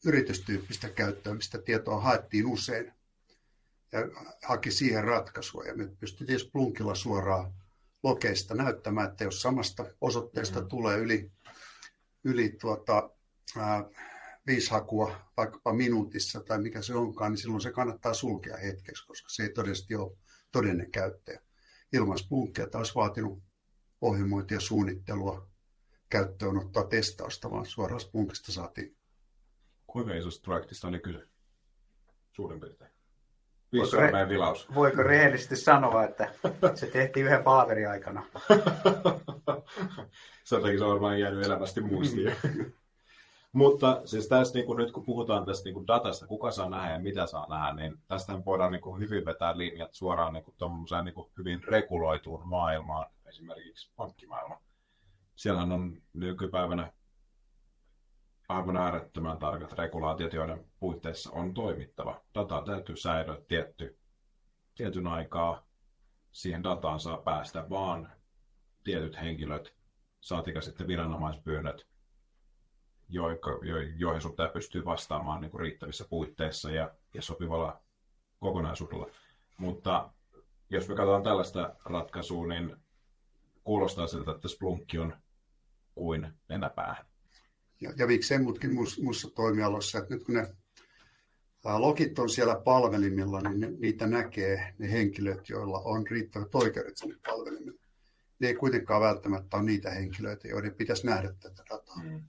yritystyyppistä 0.07 0.89
käyttöä, 0.89 1.35
mistä 1.35 1.59
tietoa 1.59 2.01
haettiin 2.01 2.47
usein. 2.47 2.93
Ja 3.93 4.01
haki 4.43 4.71
siihen 4.71 5.05
ratkaisua. 5.05 5.65
Ja 5.65 5.75
me 5.75 5.89
pystyttiin 6.01 6.41
Splunkilla 6.41 6.95
suoraan 6.95 7.53
lokeista 8.03 8.55
näyttämään, 8.55 9.11
että 9.11 9.25
jos 9.25 9.43
samasta 9.43 9.87
osoitteesta 10.01 10.59
mm-hmm. 10.59 10.69
tulee 10.69 10.99
yli, 10.99 11.33
yli 12.25 12.57
tuota, 12.61 13.11
ää, 13.57 13.85
viisi 14.47 14.71
hakua 14.71 15.17
vaikkapa 15.37 15.73
minuutissa 15.73 16.41
tai 16.41 16.59
mikä 16.59 16.83
se 16.83 16.95
onkaan, 16.95 17.33
niin 17.33 17.39
silloin 17.39 17.61
se 17.61 17.73
kannattaa 17.73 18.15
sulkea 18.15 18.57
hetkeksi, 18.57 19.07
koska 19.07 19.29
se 19.29 19.43
ei 19.43 19.49
todellisesti 19.49 19.95
ole 19.95 20.17
todellinen 20.53 20.91
käyttäjä. 20.91 21.41
Ilman 21.93 22.19
Splunkia 22.19 22.67
taas 22.67 22.95
vaatinut 22.95 23.43
ohjelmointia, 24.01 24.61
suunnittelua, 24.61 25.49
käyttöönottoa, 26.09 26.85
testausta, 26.85 27.51
vaan 27.51 27.67
suoraan 27.67 28.01
Splunkista 28.01 28.53
saatiin. 28.53 28.97
Kuinka 29.87 30.15
isosta 30.15 30.45
projektista 30.45 30.89
oli 30.89 31.01
kyse? 31.01 31.27
Suurin 32.33 32.61
piirtein. 32.61 32.91
Viisi 33.73 33.97
voiko, 33.97 34.17
re- 34.17 34.29
vilaus. 34.29 34.75
voiko 34.75 35.03
rehellisesti 35.03 35.57
sanoa, 35.57 36.05
että 36.05 36.35
se 36.75 36.87
tehtiin 36.87 37.27
yhden 37.27 37.43
palaverin 37.43 37.89
aikana? 37.89 38.27
Sen 40.45 40.63
takia 40.63 40.79
se 40.79 40.85
on 40.85 40.91
varmaan 40.91 41.21
jäänyt 41.21 41.47
elävästi 41.47 41.81
muistiin. 41.81 42.33
Mutta 43.53 44.01
siis 44.05 44.29
tässä 44.29 44.55
niin 44.55 44.67
kuin, 44.67 44.77
nyt 44.77 44.93
kun 44.93 45.05
puhutaan 45.05 45.47
tästä 45.47 45.65
niin 45.65 45.75
kuin 45.75 45.87
datasta, 45.87 46.27
kuka 46.27 46.51
saa 46.51 46.69
nähdä 46.69 46.93
ja 46.93 46.99
mitä 46.99 47.27
saa 47.27 47.47
nähdä, 47.49 47.73
niin 47.73 47.99
tästä 48.09 48.45
voidaan 48.45 48.73
niin 48.73 48.83
kuin, 48.83 49.01
hyvin 49.01 49.25
vetää 49.25 49.59
linjat 49.59 49.95
suoraan 49.95 50.33
niin 50.33 50.45
kuin, 50.45 50.57
niin 51.05 51.15
kuin, 51.15 51.31
hyvin 51.39 51.65
reguloituun 51.65 52.49
maailmaan, 52.49 53.07
esimerkiksi 53.27 53.93
pankkimaailma. 53.97 54.61
Siellä 55.35 55.63
on 55.63 56.03
nykypäivänä 56.13 56.93
aivan 58.49 58.77
äärettömän 58.77 59.39
tarkat 59.39 59.73
regulaatiot, 59.73 60.33
joiden 60.33 60.65
puitteissa 60.81 61.31
on 61.33 61.55
toimittava. 61.55 62.21
Data 62.35 62.63
täytyy 62.67 62.97
säilyä 62.97 63.39
tietty, 63.49 63.99
tietyn 64.75 65.07
aikaa. 65.07 65.67
Siihen 66.33 66.63
dataan 66.63 67.01
saa 67.01 67.17
päästä 67.17 67.71
vaan 67.71 68.13
tietyt 68.85 69.21
henkilöt, 69.21 69.75
saatika 70.21 70.61
sitten 70.61 70.87
viranomaispyynnöt, 70.87 71.87
joihin 73.09 74.21
sun 74.21 74.31
pitää 74.31 74.49
pystyä 74.49 74.85
vastaamaan 74.85 75.41
niin 75.41 75.51
kuin 75.51 75.61
riittävissä 75.61 76.05
puitteissa 76.11 76.71
ja, 76.71 76.91
ja 77.15 77.23
sopivalla 77.23 77.81
kokonaisuudella. 78.41 79.07
Mutta 79.59 80.11
jos 80.71 80.89
me 80.89 80.95
katsotaan 80.95 81.23
tällaista 81.23 81.75
ratkaisua, 81.85 82.47
niin 82.47 82.77
kuulostaa 83.65 84.07
siltä, 84.07 84.31
että 84.31 84.49
Splunkki 84.49 84.99
on 84.99 85.17
kuin 85.95 86.29
nenäpäähän. 86.49 87.07
Ja, 87.81 87.93
ja 87.97 88.07
miksei 88.07 88.39
muutkin 88.39 88.75
muussa 89.03 89.31
toimialoissa, 89.31 89.99
että 89.99 90.15
nyt 90.15 90.25
kun 90.25 90.35
ne 90.35 90.47
Logit 91.65 92.19
on 92.19 92.29
siellä 92.29 92.61
palvelimilla, 92.65 93.41
niin 93.41 93.81
niitä 93.81 94.07
näkee 94.07 94.75
ne 94.79 94.93
henkilöt, 94.93 95.49
joilla 95.49 95.79
on 95.79 96.07
riittävät 96.07 96.55
oikeudet 96.55 96.97
sinne 96.97 97.17
palvelimille. 97.27 97.81
Ne 98.39 98.49
ei 98.49 98.55
kuitenkaan 98.55 99.03
välttämättä 99.03 99.57
ole 99.57 99.65
niitä 99.65 99.91
henkilöitä, 99.91 100.49
joiden 100.49 100.75
pitäisi 100.75 101.07
nähdä 101.07 101.33
tätä 101.41 101.63
dataa. 101.71 102.03
Mm. 102.03 102.23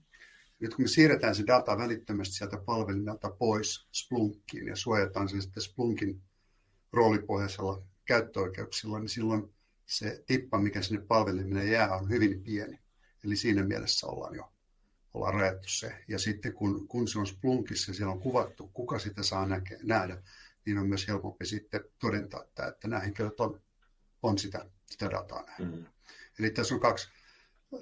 Nyt 0.60 0.74
kun 0.74 0.84
me 0.84 0.88
siirretään 0.88 1.34
se 1.34 1.46
data 1.46 1.78
välittömästi 1.78 2.34
sieltä 2.34 2.56
palvelimelta 2.56 3.30
pois 3.30 3.88
Splunkkiin 3.92 4.66
ja 4.66 4.76
suojataan 4.76 5.28
sen 5.28 5.42
sitten 5.42 5.62
Splunkin 5.62 6.22
roolipohjaisella 6.92 7.82
käyttöoikeuksilla, 8.04 8.98
niin 8.98 9.08
silloin 9.08 9.54
se 9.86 10.22
tippa, 10.26 10.58
mikä 10.58 10.82
sinne 10.82 11.06
palvelimelle 11.06 11.64
jää, 11.64 11.96
on 11.96 12.10
hyvin 12.10 12.42
pieni. 12.42 12.78
Eli 13.24 13.36
siinä 13.36 13.64
mielessä 13.64 14.06
ollaan 14.06 14.34
jo 14.34 14.52
ollaan 15.14 15.34
rajattu 15.34 15.68
se. 15.68 16.04
Ja 16.08 16.18
sitten 16.18 16.52
kun, 16.52 16.88
kun 16.88 17.08
se 17.08 17.18
on 17.18 17.26
Splunkissa 17.26 17.90
ja 17.90 17.94
siellä 17.94 18.12
on 18.12 18.20
kuvattu, 18.20 18.68
kuka 18.68 18.98
sitä 18.98 19.22
saa 19.22 19.46
näke, 19.46 19.78
nähdä, 19.82 20.22
niin 20.66 20.78
on 20.78 20.88
myös 20.88 21.08
helpompi 21.08 21.46
sitten 21.46 21.84
todentaa, 21.98 22.42
että, 22.42 22.66
että 22.66 22.88
nämä 22.88 23.00
henkilöt 23.00 23.40
on, 23.40 23.60
on 24.22 24.38
sitä, 24.38 24.70
sitä 24.86 25.10
dataa 25.10 25.42
nähnyt. 25.42 25.80
Mm. 25.80 25.86
Eli 26.38 26.50
tässä 26.50 26.74
on 26.74 26.80
kaksi, 26.80 27.08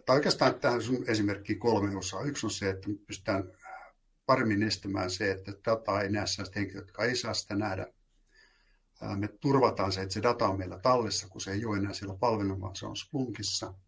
tai 0.07 0.17
oikeastaan 0.17 0.61
tähän 0.61 0.83
sun 0.83 1.05
esimerkki 1.09 1.55
kolme 1.55 1.97
osaa. 1.97 2.23
Yksi 2.23 2.47
on 2.47 2.51
se, 2.51 2.71
että 2.71 2.89
pystytään 3.07 3.53
paremmin 4.27 4.63
estämään 4.63 5.11
se, 5.11 5.31
että 5.31 5.53
dataa 5.65 6.03
ei 6.03 6.11
näe 6.11 6.27
sellaista 6.27 6.59
henkilöitä, 6.59 6.89
jotka 6.89 7.05
ei 7.05 7.17
saa 7.17 7.35
sitä 7.35 7.55
nähdä. 7.55 7.87
Me 9.17 9.29
turvataan 9.29 9.93
se, 9.93 10.03
että 10.03 10.15
se 10.15 10.23
data 10.23 10.49
on 10.49 10.59
meillä 10.59 10.79
tallessa, 10.79 11.29
kun 11.29 11.41
se 11.41 11.53
ei 11.53 11.65
ole 11.65 11.77
enää 11.77 11.93
siellä 11.93 12.17
palvelun, 12.21 12.61
vaan 12.61 12.77
se 12.77 12.87
on 12.87 12.97
Splunkissa– 12.97 13.75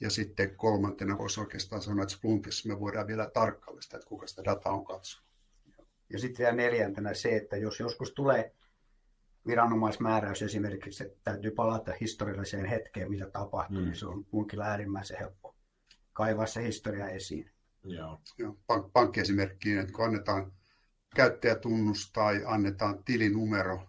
ja 0.00 0.10
sitten 0.10 0.56
kolmantena 0.56 1.18
voisi 1.18 1.40
oikeastaan 1.40 1.82
sanoa, 1.82 2.02
että 2.02 2.14
Splunkissa 2.14 2.68
me 2.68 2.80
voidaan 2.80 3.06
vielä 3.06 3.30
tarkkailla 3.34 3.80
sitä, 3.80 3.96
että 3.96 4.08
kuka 4.08 4.26
sitä 4.26 4.44
dataa 4.44 4.72
on 4.72 4.84
katsonut. 4.84 5.28
Ja 6.10 6.18
sitten 6.18 6.38
vielä 6.38 6.56
neljäntenä 6.56 7.14
se, 7.14 7.36
että 7.36 7.56
jos 7.56 7.80
joskus 7.80 8.12
tulee 8.12 8.54
viranomaismääräys 9.46 10.42
esimerkiksi, 10.42 11.04
että 11.04 11.18
täytyy 11.24 11.50
palata 11.50 11.92
historialliseen 12.00 12.66
hetkeen, 12.66 13.10
mitä 13.10 13.30
tapahtuu, 13.30 13.78
mm. 13.78 13.84
niin 13.84 13.96
se 13.96 14.06
on 14.06 14.24
Splunkilla 14.24 14.64
äärimmäisen 14.64 15.18
helppo 15.18 15.54
kaivaa 16.14 16.46
se 16.46 16.62
historia 16.62 17.08
esiin. 17.08 17.50
Joo. 17.84 18.20
Joo, 18.38 18.56
pank- 18.72 18.90
pankkiesimerkkiin, 18.92 19.78
että 19.78 19.92
kun 19.92 20.04
annetaan 20.04 20.52
käyttäjätunnus 21.16 22.10
tai 22.12 22.42
annetaan 22.46 23.04
tilinumero 23.04 23.88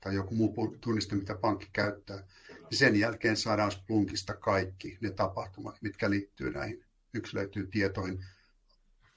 tai 0.00 0.14
joku 0.14 0.34
muu 0.34 0.76
tunniste, 0.80 1.16
mitä 1.16 1.34
pankki 1.34 1.68
käyttää, 1.72 2.26
sen 2.70 2.96
jälkeen 2.96 3.36
saadaan 3.36 3.70
Splunkista 3.70 4.34
kaikki 4.34 4.98
ne 5.00 5.10
tapahtumat, 5.10 5.82
mitkä 5.82 6.10
liittyy 6.10 6.50
näihin 6.50 6.84
yksilöityyn 7.14 7.70
tietoihin, 7.70 8.24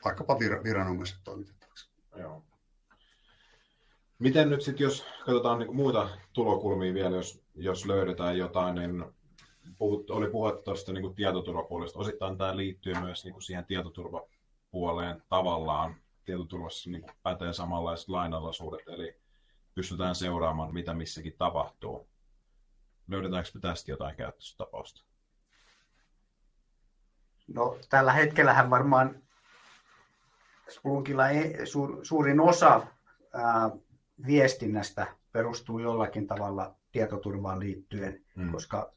vaikkapa 0.05 0.33
vir- 0.33 0.63
viranomaiset 0.63 1.17
toimitettavaksi. 1.23 1.89
Joo. 2.15 2.45
Miten 4.22 4.50
nyt 4.50 4.62
sitten, 4.62 4.84
jos 4.84 5.06
katsotaan 5.25 5.60
niin 5.60 5.75
muita 5.75 6.10
tulokulmia 6.34 6.94
vielä, 6.94 7.16
jos, 7.16 7.44
jos 7.56 7.86
löydetään 7.86 8.38
jotain, 8.38 8.75
niin 8.75 9.06
puhut, 9.78 10.10
oli 10.10 10.30
puhetta 10.30 10.62
tuosta 10.62 10.94
niin 10.94 11.16
tietoturvapuolesta. 11.16 12.00
Osittain 12.00 12.38
tämä 12.38 12.58
liittyy 12.58 12.94
myös 12.94 13.24
niin 13.24 13.34
kuin 13.34 13.44
siihen 13.44 13.66
tietoturvapuoleen 13.66 15.24
tavallaan. 15.30 15.96
Tietoturvassa 16.25 16.90
niin 16.90 17.01
kuin 17.01 17.13
pätee 17.24 17.54
samanlaiset 17.54 18.10
lainalaisuudet, 18.10 18.88
eli 18.88 19.16
pystytään 19.75 20.16
seuraamaan, 20.16 20.74
mitä 20.74 20.94
missäkin 20.94 21.36
tapahtuu. 21.38 22.08
Löydetäänkö 23.08 23.50
me 23.54 23.62
tästä 23.62 23.92
jotain 23.92 24.16
käyttöstapausta? 24.16 25.04
No 27.48 27.78
tällä 27.90 28.13
hetkellähän 28.13 28.70
varmaan 28.70 29.24
Splunkilla 30.70 31.30
ei, 31.30 31.66
su, 31.66 32.00
suurin 32.04 32.40
osa 32.40 32.88
ää, 33.34 33.70
viestinnästä 34.25 35.08
perustuu 35.32 35.80
jollakin 35.80 36.27
tavalla 36.27 36.75
tietoturvaan 36.92 37.60
liittyen, 37.60 38.22
mm. 38.36 38.51
koska 38.51 38.94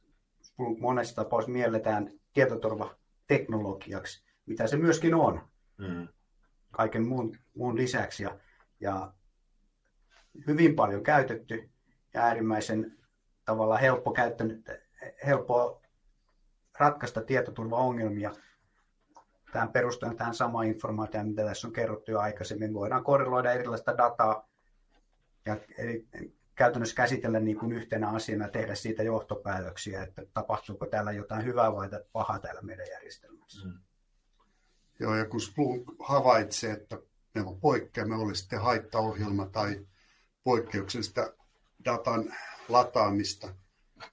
monessa 0.80 1.14
tapauksessa 1.14 1.52
mielletään 1.52 2.10
tietoturvateknologiaksi, 2.32 4.24
mitä 4.46 4.66
se 4.66 4.76
myöskin 4.76 5.14
on, 5.14 5.40
mm. 5.78 6.08
kaiken 6.70 7.08
muun, 7.08 7.36
muun 7.56 7.76
lisäksi. 7.76 8.22
Ja, 8.22 8.38
ja 8.80 9.12
hyvin 10.46 10.74
paljon 10.74 11.02
käytetty 11.02 11.70
ja 12.14 12.22
äärimmäisen 12.22 12.98
tavallaan 13.44 13.80
helppo 13.80 14.12
käyttänyt, 14.12 14.70
helppo 15.26 15.82
ratkaista 16.78 17.20
tietoturvaongelmia. 17.22 18.32
Tähän 19.52 19.72
perustuen 19.72 20.16
tähän 20.16 20.34
samaan 20.34 20.66
informaatioon, 20.66 21.28
mitä 21.28 21.44
tässä 21.44 21.66
on 21.66 21.72
kerrottu 21.72 22.10
jo 22.10 22.20
aikaisemmin. 22.20 22.74
Voidaan 22.74 23.04
korreloida 23.04 23.52
erilaista 23.52 23.96
dataa 23.96 24.48
ja 25.46 25.56
eli 25.78 26.06
käytännössä 26.54 26.94
käsitellä 26.94 27.40
niin 27.40 27.58
kuin 27.58 27.72
yhtenä 27.72 28.08
asiana 28.10 28.48
tehdä 28.48 28.74
siitä 28.74 29.02
johtopäätöksiä, 29.02 30.02
että 30.02 30.22
tapahtuuko 30.34 30.86
täällä 30.86 31.12
jotain 31.12 31.44
hyvää 31.44 31.72
vai 31.74 31.88
pahaa 32.12 32.38
täällä 32.38 32.62
meidän 32.62 32.86
järjestelmässä. 32.90 33.66
Mm. 33.66 33.78
Joo, 35.00 35.14
ja 35.14 35.24
kun 35.24 35.40
Splunk 35.40 35.82
havaitsee, 35.98 36.72
että 36.72 36.98
meillä 37.34 37.50
on 37.50 37.60
poikkeama, 37.60 38.16
oli 38.16 38.36
sitten 38.36 38.60
haittaohjelma 38.60 39.46
tai 39.46 39.86
poikkeuksellista 40.44 41.34
datan 41.84 42.34
lataamista, 42.68 43.54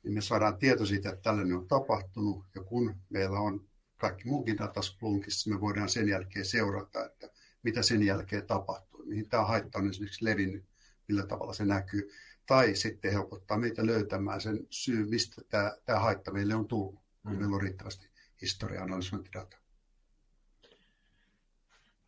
niin 0.04 0.13
me 0.13 0.22
saadaan 0.22 0.58
tieto 0.58 0.86
siitä, 0.86 1.10
että 1.10 1.22
tällainen 1.22 1.58
on 1.58 1.67
tapahtunut. 1.67 2.46
Ja 2.56 2.63
kun 2.63 2.96
meillä 3.10 3.39
on 3.39 3.67
kaikki 3.98 4.28
muukin 4.28 4.58
data 4.58 4.82
Splunkissa, 4.82 5.50
me 5.50 5.62
voidaan 5.62 5.89
sen 5.89 6.10
jälkeen 6.10 6.46
seurata, 6.46 7.06
että 7.06 7.30
mitä 7.63 7.82
sen 7.82 8.04
jälkeen 8.04 8.48
tapahtuu, 8.48 9.06
mihin 9.06 9.30
tämä 9.30 9.46
haitta 9.46 9.80
on 9.80 9.89
esimerkiksi 9.89 10.26
levinnyt, 10.26 10.65
millä 11.07 11.25
tavalla 11.25 11.53
se 11.53 11.65
näkyy. 11.65 12.09
Tai 12.45 12.75
sitten 12.75 13.11
helpottaa 13.11 13.57
meitä 13.57 13.85
löytämään 13.85 14.41
sen 14.41 14.67
syy, 14.69 15.05
mistä 15.05 15.41
tämä, 15.49 15.71
tämä 15.85 15.99
haitta 15.99 16.31
meille 16.31 16.55
on 16.55 16.67
tullut, 16.67 16.99
kun 17.21 17.31
mm. 17.31 17.39
meillä 17.39 17.55
on 17.55 17.61
riittävästi 17.61 18.09
historia-analysointidataa. 18.41 19.59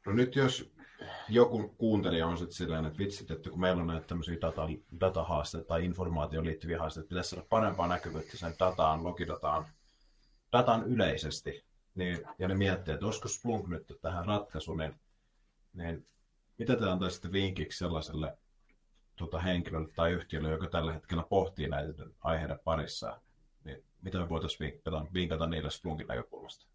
No 0.05 0.13
nyt 0.13 0.35
jos 0.35 0.73
joku 1.29 1.67
kuuntelija 1.77 2.27
on 2.27 2.37
sitten 2.37 2.55
silleen, 2.55 2.85
että 2.85 2.99
vitsit, 2.99 3.31
että 3.31 3.49
kun 3.49 3.59
meillä 3.59 3.81
on 3.81 3.87
näitä 3.87 4.07
tämmöisiä 4.07 4.37
data, 4.41 4.67
datahaasteita 4.99 5.67
tai 5.67 5.85
informaatioon 5.85 6.45
liittyviä 6.45 6.79
haasteita, 6.79 7.09
pitäisi 7.09 7.29
saada 7.29 7.45
parempaa 7.49 7.87
näkyvyyttä 7.87 8.37
sen 8.37 8.53
dataan, 8.59 9.03
logidataan, 9.03 9.65
datan 10.51 10.83
yleisesti, 10.83 11.65
niin, 11.95 12.19
ja 12.39 12.47
ne 12.47 12.55
miettii, 12.55 12.93
että 12.93 13.05
olisiko 13.05 13.27
Splunk 13.27 13.67
nyt 13.67 13.93
tähän 14.01 14.25
ratkaisu, 14.25 14.75
niin, 14.75 14.95
niin 15.73 16.07
mitä 16.57 16.75
te 16.75 16.89
antaisitte 16.89 17.31
vinkiksi 17.31 17.79
sellaiselle 17.79 18.37
tuota, 19.15 19.39
henkilölle 19.39 19.93
tai 19.95 20.11
yhtiölle, 20.11 20.49
joka 20.49 20.67
tällä 20.67 20.93
hetkellä 20.93 21.23
pohtii 21.23 21.67
näitä 21.67 22.03
aiheiden 22.21 22.59
parissa, 22.63 23.21
niin 23.63 23.83
mitä 24.01 24.17
me 24.17 24.29
voitaisiin 24.29 24.59
vinkata, 24.59 25.05
vinkata 25.13 25.47
niille 25.47 25.71
Splunkin 25.71 26.07
näkökulmasta? 26.07 26.65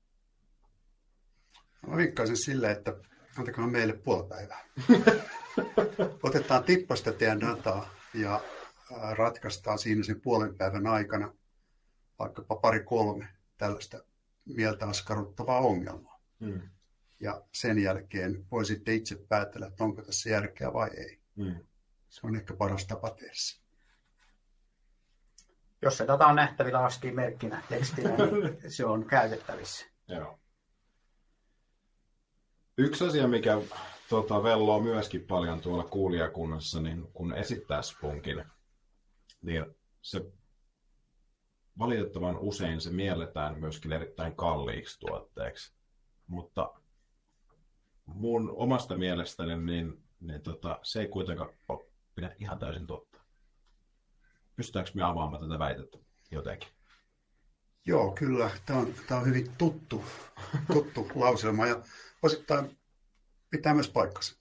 Mä 1.86 1.96
vinkkaisin 1.96 2.36
sille, 2.36 2.70
että 2.70 2.94
antakaa 3.38 3.66
meille 3.66 3.92
puoli 3.92 4.28
päivää. 4.28 4.64
Otetaan 6.22 6.64
tippasta 6.64 7.12
teidän 7.12 7.40
dataa 7.40 7.90
ja 8.14 8.40
ratkaistaan 9.12 9.78
siinä 9.78 10.02
sen 10.02 10.20
puolen 10.20 10.54
päivän 10.54 10.86
aikana 10.86 11.34
vaikkapa 12.18 12.56
pari 12.56 12.84
kolme 12.84 13.28
tällaista 13.58 14.04
mieltä 14.44 14.86
askarruttavaa 14.86 15.60
ongelmaa. 15.60 16.20
Mm. 16.40 16.62
Ja 17.20 17.42
sen 17.52 17.78
jälkeen 17.78 18.46
voi 18.50 18.64
sitten 18.64 18.94
itse 18.94 19.16
päätellä, 19.28 19.66
että 19.66 19.84
onko 19.84 20.02
tässä 20.02 20.30
järkeä 20.30 20.72
vai 20.72 20.90
ei. 20.96 21.18
Mm. 21.36 21.54
Se 22.08 22.26
on 22.26 22.36
ehkä 22.36 22.54
paras 22.54 22.86
tapa 22.86 23.10
tehdä 23.10 23.32
se. 23.34 23.60
Jos 25.82 25.96
se 25.96 26.06
data 26.06 26.26
on 26.26 26.36
nähtävillä 26.36 26.84
ASCII 26.84 27.12
merkkinä 27.12 27.62
tekstinä, 27.68 28.10
niin 28.16 28.58
se 28.76 28.86
on 28.86 29.06
käytettävissä. 29.06 29.86
Joo. 30.08 30.38
Yksi 32.78 33.04
asia, 33.04 33.28
mikä 33.28 33.58
tota, 34.08 34.42
velloo 34.42 34.80
myöskin 34.80 35.26
paljon 35.26 35.60
tuolla 35.60 35.84
kuulijakunnassa, 35.84 36.80
niin 36.80 37.12
kun 37.12 37.34
esittää 37.34 37.82
spunkin, 37.82 38.44
niin 39.42 39.66
se 40.02 40.32
valitettavan 41.78 42.38
usein 42.38 42.80
se 42.80 42.90
mielletään 42.90 43.60
myöskin 43.60 43.92
erittäin 43.92 44.36
kalliiksi 44.36 45.00
tuotteeksi. 45.00 45.74
Mutta 46.26 46.74
mun 48.06 48.52
omasta 48.56 48.96
mielestäni 48.96 49.56
niin, 49.56 50.02
niin 50.20 50.42
tota, 50.42 50.78
se 50.82 51.00
ei 51.00 51.08
kuitenkaan 51.08 51.50
pidä 52.18 52.34
ihan 52.38 52.58
täysin 52.58 52.86
totta. 52.86 53.18
Pystytäänkö 54.56 54.90
me 54.94 55.02
avaamaan 55.02 55.42
tätä 55.42 55.58
väitettä 55.58 55.98
jotenkin? 56.30 56.68
Joo, 57.84 58.12
kyllä. 58.12 58.50
Tämä 58.66 58.78
on, 58.78 58.94
tämä 59.06 59.20
on 59.20 59.26
hyvin 59.26 59.50
tuttu, 59.58 60.04
tuttu 60.72 61.10
lauselma. 61.14 61.66
Ja 61.66 61.82
osittain 62.22 62.78
pitää 63.50 63.74
myös 63.74 63.88
paikkansa. 63.88 64.36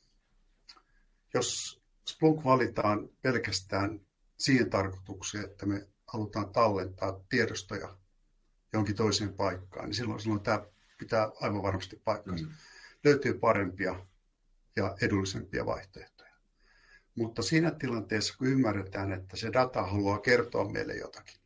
Jos 1.33 1.81
Splunk 2.07 2.43
valitaan 2.43 3.09
pelkästään 3.21 3.99
siihen 4.37 4.69
tarkoitukseen, 4.69 5.45
että 5.45 5.65
me 5.65 5.87
halutaan 6.07 6.49
tallentaa 6.49 7.19
tiedostoja 7.29 7.97
jonkin 8.73 8.95
toiseen 8.95 9.33
paikkaan, 9.33 9.85
niin 9.85 9.95
silloin, 9.95 10.19
silloin 10.19 10.41
tämä 10.41 10.65
pitää 10.97 11.31
aivan 11.41 11.63
varmasti 11.63 12.01
paikkansa. 12.05 12.45
Mm. 12.45 12.51
Löytyy 13.03 13.33
parempia 13.33 14.05
ja 14.75 14.95
edullisempia 15.01 15.65
vaihtoehtoja. 15.65 16.16
Mutta 17.17 17.41
siinä 17.41 17.71
tilanteessa, 17.71 18.37
kun 18.37 18.47
ymmärretään, 18.47 19.11
että 19.11 19.37
se 19.37 19.53
data 19.53 19.83
haluaa 19.83 20.19
kertoa 20.19 20.69
meille 20.69 20.95
jotakin, 20.95 21.39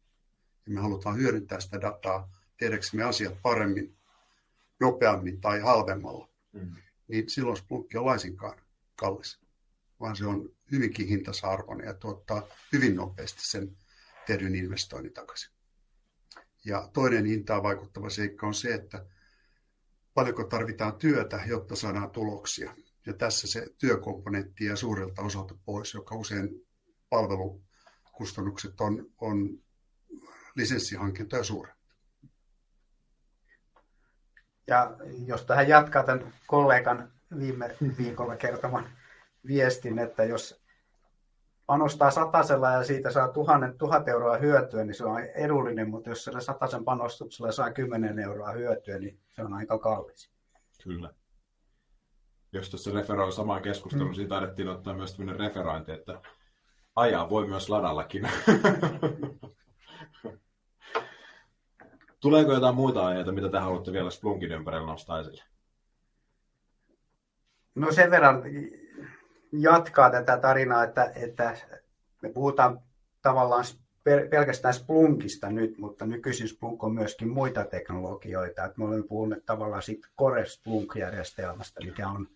ja 0.66 0.72
me 0.72 0.82
halutaan 0.82 1.18
hyödyntää 1.18 1.60
sitä 1.60 1.82
dataa 1.82 2.32
tehdäksemme 2.58 3.04
asiat 3.04 3.42
paremmin, 3.42 3.98
nopeammin 4.80 5.42
tai 5.42 5.60
halvemmalla, 5.60 6.30
mm. 6.54 6.76
niin 7.08 7.30
silloin 7.30 7.58
Splunk 7.58 7.88
on 7.96 8.06
laisinkaan 8.06 8.62
kallis, 8.96 9.40
vaan 10.00 10.16
se 10.16 10.26
on 10.26 10.50
hyvinkin 10.72 11.08
hintasarvoinen 11.08 11.88
ja 11.88 11.94
tuottaa 11.94 12.48
hyvin 12.74 12.96
nopeasti 12.96 13.42
sen 13.48 13.78
tehdyn 14.28 14.56
investoinnin 14.56 15.14
takaisin. 15.14 15.52
Ja 16.66 16.90
toinen 16.94 17.26
hintaan 17.26 17.64
vaikuttava 17.64 18.10
seikka 18.10 18.48
on 18.48 18.54
se, 18.54 18.74
että 18.74 19.06
paljonko 20.14 20.44
tarvitaan 20.44 20.96
työtä, 20.96 21.42
jotta 21.46 21.76
saadaan 21.76 22.12
tuloksia. 22.12 22.76
Ja 23.06 23.14
tässä 23.14 23.48
se 23.48 23.68
työkomponentti 23.78 24.66
ja 24.66 24.76
suurelta 24.76 25.22
osalta 25.22 25.56
pois, 25.66 25.94
joka 25.94 26.16
usein 26.16 26.50
palvelukustannukset 27.10 28.82
on, 28.82 29.06
on 29.22 29.60
lisenssihankintoja 30.56 31.44
suurempi. 31.44 31.82
Ja 34.68 34.96
jos 35.26 35.46
tähän 35.46 35.68
jatkaa 35.68 36.04
tämän 36.04 36.34
kollegan 36.48 37.12
viime 37.40 37.76
viikolla 37.98 38.36
kertoman 38.36 38.90
viestin, 39.48 40.00
että 40.00 40.24
jos 40.24 40.62
panostaa 41.66 42.12
satasella 42.12 42.72
ja 42.72 42.84
siitä 42.84 43.12
saa 43.12 43.28
tuhannen, 43.28 43.78
tuhat 43.78 44.08
euroa 44.08 44.38
hyötyä, 44.38 44.84
niin 44.84 44.96
se 44.96 45.06
on 45.06 45.20
edullinen, 45.24 45.90
mutta 45.90 46.10
jos 46.10 46.24
sillä 46.24 46.42
satasen 46.42 46.86
panostuksella 46.86 47.52
saa 47.52 47.72
kymmenen 47.72 48.20
euroa 48.20 48.52
hyötyä, 48.52 49.00
niin 49.00 49.20
se 49.30 49.42
on 49.42 49.54
aika 49.54 49.80
kallis. 49.80 50.32
Kyllä. 50.84 51.14
Jos 52.54 52.70
tuossa 52.70 52.92
referoi 52.92 53.32
samaan 53.32 53.62
keskusteluun, 53.62 54.10
mm. 54.10 54.16
siitä 54.16 54.30
taidettiin 54.30 54.68
ottaa 54.68 54.94
myös 54.94 55.16
tämmöinen 55.16 55.40
referointi, 55.40 55.92
että 55.92 56.22
ajaa 56.96 57.30
voi 57.30 57.48
myös 57.48 57.70
ladallakin. 57.70 58.30
Tuleeko 62.20 62.54
jotain 62.54 62.76
muita 62.76 63.06
aiheita, 63.06 63.32
mitä 63.32 63.50
te 63.50 63.58
haluatte 63.58 63.92
vielä 63.92 64.10
Splunkin 64.10 64.52
ympärillä 64.52 64.86
nostaa 64.86 65.20
esille? 65.20 65.44
No 67.76 67.92
sen 67.92 68.12
verran 68.12 68.44
jatkaa 69.52 70.10
tätä 70.10 70.38
tarinaa, 70.38 70.84
että, 70.84 71.12
että 71.16 71.58
me 72.22 72.30
puhutaan 72.30 72.80
tavallaan 73.22 73.66
pelkästään 74.30 74.74
Splunkista 74.74 75.50
nyt, 75.50 75.78
mutta 75.78 76.06
nykyisin 76.06 76.48
Splunk 76.48 76.84
on 76.84 76.94
myöskin 76.94 77.30
muita 77.30 77.66
teknologioita. 77.66 78.66
Että 78.66 78.80
me 78.80 78.86
olemme 78.86 79.08
puhuneet 79.08 79.46
tavallaan 79.46 79.82
siitä 79.82 80.08
Core 80.20 80.46
Splunk-järjestelmästä, 80.46 81.80
mikä 81.86 82.08
on, 82.08 82.28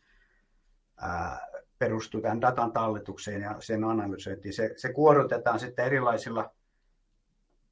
ää, 1.01 1.47
perustuu 1.79 2.21
tämän 2.21 2.41
datan 2.41 2.71
talletukseen 2.71 3.41
ja 3.41 3.55
sen 3.59 3.83
analysointiin. 3.83 4.53
Se, 4.53 4.73
se 4.77 4.93
kuorutetaan 4.93 5.59
sitten 5.59 5.85
erilaisilla 5.85 6.55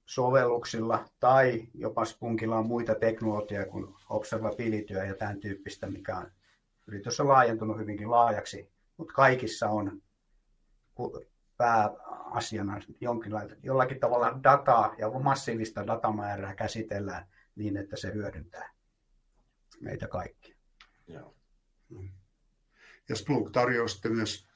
sovelluksilla 0.05 1.05
tai 1.19 1.67
jopa 1.73 2.05
Spunkilla 2.05 2.57
on 2.57 2.67
muita 2.67 2.95
teknologioita 2.95 3.71
kuin 3.71 3.95
observability 4.09 4.93
ja 4.93 5.15
tämän 5.15 5.39
tyyppistä, 5.39 5.88
mikä 5.88 6.17
on 6.17 6.31
yritys 6.88 7.19
on 7.19 7.27
laajentunut 7.27 7.77
hyvinkin 7.77 8.12
laajaksi, 8.12 8.71
mutta 8.97 9.13
kaikissa 9.13 9.69
on 9.69 10.01
pääasiana 11.57 12.79
jonkinlaista, 13.01 13.55
jollakin 13.63 13.99
tavalla 13.99 14.39
dataa 14.43 14.95
ja 14.97 15.09
massiivista 15.09 15.88
datamäärää 15.88 16.55
käsitellään 16.55 17.27
niin, 17.55 17.77
että 17.77 17.95
se 17.95 18.13
hyödyntää 18.13 18.71
meitä 19.81 20.07
kaikkia. 20.07 20.55
Joo. 21.07 21.36
Ja 23.10 23.16
Splunk 23.16 23.52
tarjoaa 23.52 23.88
sitten 23.88 24.16
myös 24.16 24.48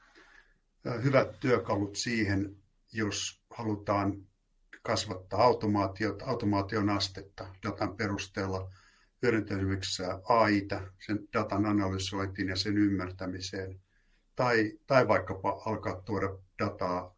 hyvät 1.03 1.39
työkalut 1.39 1.95
siihen, 1.95 2.55
jos 2.93 3.41
halutaan 3.49 4.27
kasvattaa 4.81 5.43
automaatiota, 5.43 6.25
automaation 6.25 6.89
astetta 6.89 7.55
datan 7.63 7.97
perusteella 7.97 8.71
hyödyntää 9.21 9.57
esimerkiksi 9.57 10.03
AIta, 10.23 10.81
sen 11.05 11.19
datan 11.33 11.65
analysointiin 11.65 12.47
ja 12.47 12.55
sen 12.55 12.77
ymmärtämiseen, 12.77 13.81
tai, 14.35 14.79
tai 14.87 15.07
vaikkapa 15.07 15.61
alkaa 15.65 16.01
tuoda 16.01 16.37
dataa 16.59 17.15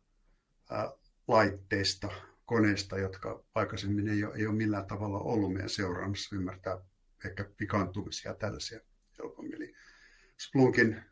laitteista, 1.27 2.09
koneista, 2.45 2.97
jotka 2.97 3.43
aikaisemmin 3.55 4.07
ei 4.07 4.23
ole, 4.23 4.35
ei 4.35 4.47
ole 4.47 4.55
millään 4.55 4.85
tavalla 4.85 5.19
ollut 5.19 5.53
meidän 5.53 5.69
seuraamassa, 5.69 6.35
ymmärtää 6.35 6.77
ehkä 7.25 7.45
pikantumisia 7.57 8.33
tällaisia 8.33 8.79
helpommin. 9.17 9.55
Eli 9.55 9.75
Splunkin 10.37 11.03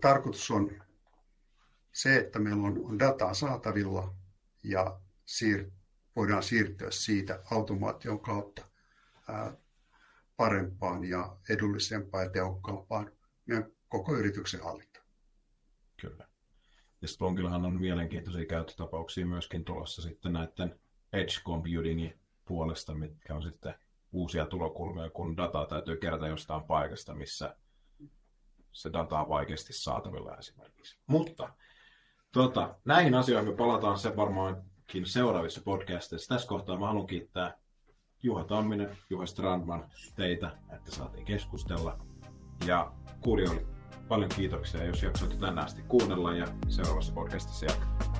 tarkoitus 0.00 0.50
on 0.50 0.70
se, 1.92 2.16
että 2.16 2.38
meillä 2.38 2.62
on, 2.62 2.98
dataa 2.98 3.34
saatavilla 3.34 4.14
ja 4.64 5.00
siir, 5.26 5.70
voidaan 6.16 6.42
siirtyä 6.42 6.90
siitä 6.90 7.42
automaation 7.50 8.20
kautta 8.20 8.64
ää, 9.28 9.56
parempaan 10.36 11.04
ja 11.04 11.36
edullisempaan 11.48 12.24
ja 12.24 12.30
tehokkaampaan 12.30 13.12
meidän 13.46 13.70
koko 13.88 14.14
yrityksen 14.16 14.62
hallinta. 14.62 15.00
Kyllä. 16.00 16.28
Ja 17.02 17.08
Splunkillahan 17.08 17.64
on 17.64 17.80
mielenkiintoisia 17.80 18.46
käyttötapauksia 18.46 19.26
myöskin 19.26 19.64
tulossa 19.64 20.02
sitten 20.02 20.32
näiden 20.32 20.80
edge 21.12 21.34
computingin 21.44 22.20
puolesta, 22.44 22.94
mitkä 22.94 23.34
on 23.34 23.42
sitten 23.42 23.74
uusia 24.12 24.46
tulokulmia, 24.46 25.10
kun 25.10 25.36
dataa 25.36 25.66
täytyy 25.66 25.96
kerätä 25.96 26.26
jostain 26.26 26.62
paikasta, 26.62 27.14
missä 27.14 27.56
se 28.76 28.92
data 28.92 29.20
on 29.20 29.28
vaikeasti 29.28 29.72
saatavilla 29.72 30.36
esimerkiksi. 30.36 30.98
Mutta 31.06 31.48
tuota, 32.32 32.74
näihin 32.84 33.14
asioihin 33.14 33.50
me 33.50 33.56
palataan 33.56 33.98
se 33.98 34.16
varmaankin 34.16 35.06
seuraavissa 35.06 35.60
podcasteissa. 35.64 36.34
Tässä 36.34 36.48
kohtaa 36.48 36.78
mä 36.78 36.86
haluan 36.86 37.06
kiittää 37.06 37.58
Juha 38.22 38.44
Tamminen, 38.44 38.98
Juha 39.10 39.26
Strandman, 39.26 39.90
teitä, 40.16 40.50
että 40.76 40.90
saatiin 40.90 41.24
keskustella. 41.24 41.98
Ja 42.66 42.92
kuulijoille 43.20 43.66
paljon 44.08 44.30
kiitoksia, 44.36 44.84
jos 44.84 45.02
jaksoitte 45.02 45.36
tänään 45.36 45.58
asti 45.58 45.82
kuunnella 45.82 46.34
ja 46.34 46.46
seuraavassa 46.68 47.12
podcastissa 47.12 47.66
jatkaa. 47.66 48.15